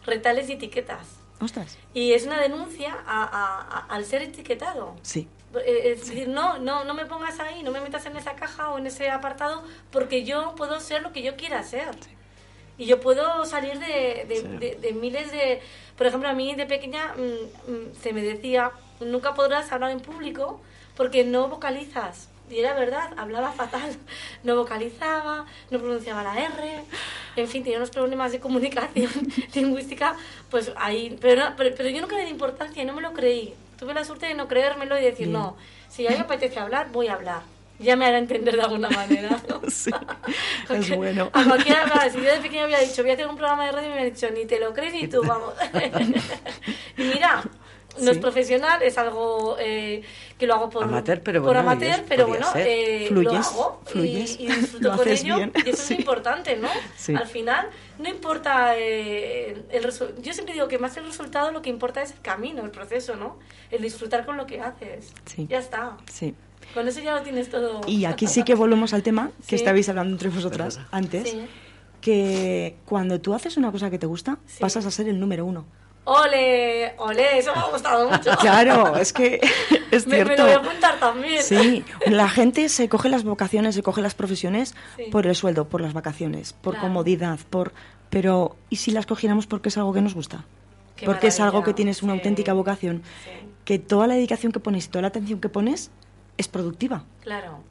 [0.05, 1.07] Retales y etiquetas.
[1.39, 1.77] Ostras.
[1.93, 4.95] Y es una denuncia a- a- a- al ser etiquetado.
[5.01, 5.27] Sí.
[5.65, 8.69] Eh, Es decir, no, no, no me pongas ahí, no me metas en esa caja
[8.71, 11.89] o en ese apartado, porque yo puedo ser lo que yo quiera ser.
[12.77, 15.61] Y yo puedo salir de, de- de- de miles de...
[15.95, 19.99] Por ejemplo, a mí de pequeña mm, mm, se me decía, nunca podrás hablar en
[19.99, 20.59] público
[20.97, 22.29] porque no vocalizas.
[22.49, 23.95] Y era verdad, hablaba fatal.
[24.43, 26.83] No vocalizaba, no pronunciaba la R.
[27.37, 29.09] En fin, tenía unos problemas de comunicación
[29.55, 30.15] lingüística.
[30.51, 31.17] Pues ahí...
[31.21, 33.53] Pero, no- pero, pero yo nunca le di importancia y no me lo creí.
[33.79, 35.55] Tuve la suerte de no creérmelo y decir, no,
[35.89, 37.41] si a mí me apetece hablar, voy a hablar.
[37.79, 39.29] Ya me hará entender de alguna manera.
[39.49, 39.61] ¿no?
[39.69, 39.91] Sí,
[40.69, 41.29] es bueno.
[41.33, 43.71] A cualquiera, claro, si yo de pequeña hubiera dicho, voy a hacer un programa de
[43.71, 45.53] radio, me hubiera dicho, ni te lo crees ni tú, vamos.
[46.97, 47.43] y mira,
[48.01, 50.01] no es profesional, es algo eh,
[50.37, 53.89] que lo hago por Amateur, pero por bueno, amateur, pero eh, Fluyes, lo hago y-
[53.89, 55.35] fluyes, y, disfruto lo con ello.
[55.37, 55.93] bien, Y eso sí.
[55.93, 56.67] es importante, ¿no?
[56.95, 57.13] Sí.
[57.15, 57.67] Al final,
[57.99, 61.69] no importa eh, el resu- Yo siempre digo que más que el resultado, lo que
[61.69, 63.37] importa es el camino, el proceso, ¿no?
[63.71, 65.13] El disfrutar con lo que haces.
[65.25, 65.47] Sí.
[65.49, 65.97] Ya está.
[66.11, 66.33] Sí.
[66.73, 67.81] Con eso ya lo tienes todo.
[67.87, 69.55] Y aquí sí que volvemos al tema que Sí.
[69.55, 71.45] estabais hablando entre vosotras antes, Sí.
[72.01, 74.57] que cuando tú haces una cosa que te gusta, Sí.
[74.59, 75.65] pasas a ser el número uno.
[76.05, 76.93] ¡Ole!
[76.97, 77.37] ¡Ole!
[77.39, 78.31] Eso me ha gustado mucho.
[78.39, 79.39] Claro, es que
[79.91, 80.43] es me, me cierto.
[80.43, 81.41] lo voy a apuntar también.
[81.43, 85.03] Sí, la gente se coge las vocaciones, se coge las profesiones Sí.
[85.11, 86.87] por el sueldo, por las vacaciones, por Claro.
[86.89, 87.73] comodidad, por
[88.09, 90.45] pero ¿y si las cogiéramos porque es algo que nos gusta?
[90.95, 93.29] Qué porque es algo que tienes una sí, auténtica vocación, sí.
[93.65, 95.89] que toda la dedicación que pones y toda la atención que pones
[96.37, 97.05] es productiva.
[97.21, 97.61] Claro.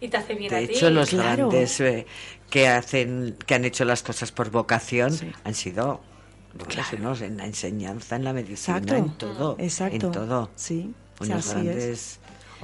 [0.00, 0.74] Y te hace bien a De ti.
[0.74, 1.48] hecho, los claro.
[1.48, 2.06] grandes eh,
[2.50, 5.30] que hacen, que han hecho las cosas por vocación Sí.
[5.44, 6.00] han sido
[6.98, 8.96] unos en la enseñanza, en la medicina, Exacto.
[8.96, 10.06] en todo, Exacto.
[10.06, 10.50] en todo.
[10.54, 12.18] Sí, Unos así es.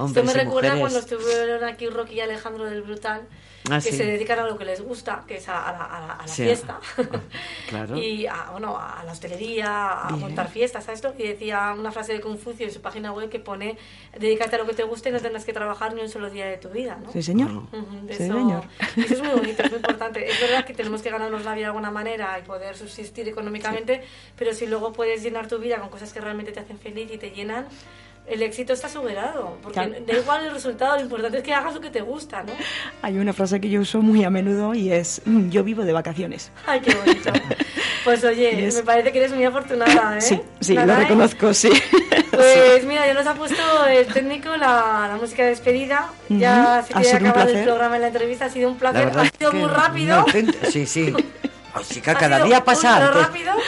[0.07, 0.81] Esto me y recuerda mujeres.
[0.81, 3.23] cuando estuvieron aquí Rocky y Alejandro del Brutal,
[3.71, 3.97] Ah, que sí.
[3.99, 6.29] se dedican a lo que les gusta, que es a, a la, a a la
[6.29, 6.45] Sí.
[6.45, 6.81] fiesta.
[7.69, 7.97] Claro.
[7.97, 10.21] Y a, bueno, a la hostelería, a Bien.
[10.21, 11.15] montar fiestas, a esto.
[11.17, 13.77] Y decía una frase de Confucio en su página web que pone,
[14.19, 16.47] dedícate a lo que te guste y no tendrás que trabajar ni un solo día
[16.47, 17.13] de tu vida, ¿no?
[17.13, 17.71] Sí, señor.
[17.71, 18.65] De Sí, eso, señor.
[18.97, 20.29] eso es muy bonito, es muy importante.
[20.29, 24.03] Es verdad que tenemos que ganarnos la vida de alguna manera y poder subsistir económicamente,
[24.37, 27.19] pero si luego puedes llenar tu vida con cosas que realmente te hacen feliz y
[27.19, 27.67] te llenan,
[28.27, 29.59] el éxito está asegurado.
[29.63, 29.95] Porque Claro.
[30.07, 32.53] da igual el resultado, lo importante es que hagas lo que te gusta, ¿no?
[33.03, 35.93] Hay una frase que yo uso muy a menudo y es "Mm, yo vivo de
[35.93, 36.51] vacaciones.
[36.67, 37.33] Ay, qué bonito.
[38.03, 40.21] Pues oye, me parece que eres muy afortunada, ¿eh?
[40.23, 41.69] Sí, sí, lo reconozco, sí.
[42.31, 46.09] Pues mira, ya nos ha puesto el técnico la, la música de despedida.
[46.31, 47.65] Ya Ujú, se ha quiere sido un acabar el placer.
[47.69, 48.45] programa en la entrevista.
[48.47, 49.19] Ha sido un La placer.
[49.19, 50.17] Ha sido muy rápido.
[50.17, 51.13] auténtico- Sí, sí.
[52.03, 53.13] Que Ha cada sido día pasa.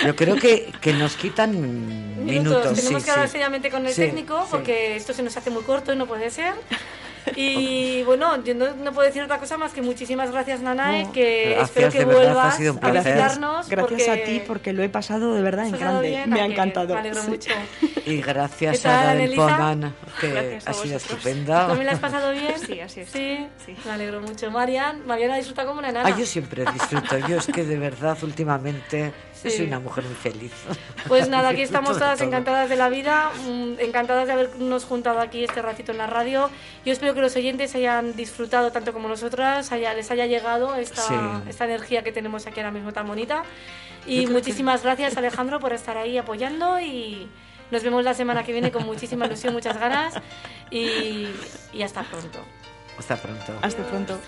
[0.07, 2.59] Yo creo que, que nos quitan Minutos.
[2.65, 2.81] minutos.
[2.85, 3.33] Tenemos sí, que hablar sí.
[3.33, 4.49] seriamente con el Sí, técnico sí.
[4.51, 6.55] porque esto se nos hace muy corto y no puede ser.
[7.37, 11.13] Y bueno, yo no, no puedo decir otra cosa más que muchísimas gracias, Nanae, No,
[11.13, 13.69] que gracias, espero que verdad, ha vuelvas sido un a visitarnos.
[13.69, 16.09] Gracias a ti porque lo he pasado de verdad en ¿Has pasado grande.
[16.09, 16.31] bien?
[16.31, 16.95] Me ha encantado.
[16.95, 17.29] Me alegro sí.
[17.31, 17.51] mucho.
[18.05, 19.43] Y gracias ¿Qué tal, a la del Elisa?
[19.47, 21.67] Poman, que Gracias ha sido estupenda.
[21.69, 22.55] ¿También la has pasado bien?
[22.67, 23.09] Sí, así es.
[23.11, 23.77] Sí, Sí.
[23.85, 24.51] me alegro mucho.
[24.51, 26.09] Marian, Mariana disfruta como una enana.
[26.13, 27.19] Ah, yo siempre disfruto.
[27.29, 29.13] Yo es que de verdad últimamente
[29.51, 29.57] Sí.
[29.59, 30.53] soy una mujer muy feliz.
[31.09, 35.43] Pues nada, aquí estamos todas encantadas de la vida, mm, encantadas de habernos juntado aquí
[35.45, 36.49] este ratito en la radio.
[36.85, 41.03] Yo espero que los oyentes hayan disfrutado tanto como nosotras, haya, les haya llegado esta,
[41.03, 41.15] Sí.
[41.49, 43.43] esta energía que tenemos aquí ahora mismo tan bonita.
[44.07, 47.29] Y muchísimas gracias Alejandro por estar ahí apoyando y
[47.71, 50.15] nos vemos la semana que viene con muchísima ilusión, muchas ganas
[50.71, 51.29] y,
[51.73, 52.39] y hasta pronto.
[52.99, 53.53] Hasta pronto.
[53.63, 54.19] Hasta pronto.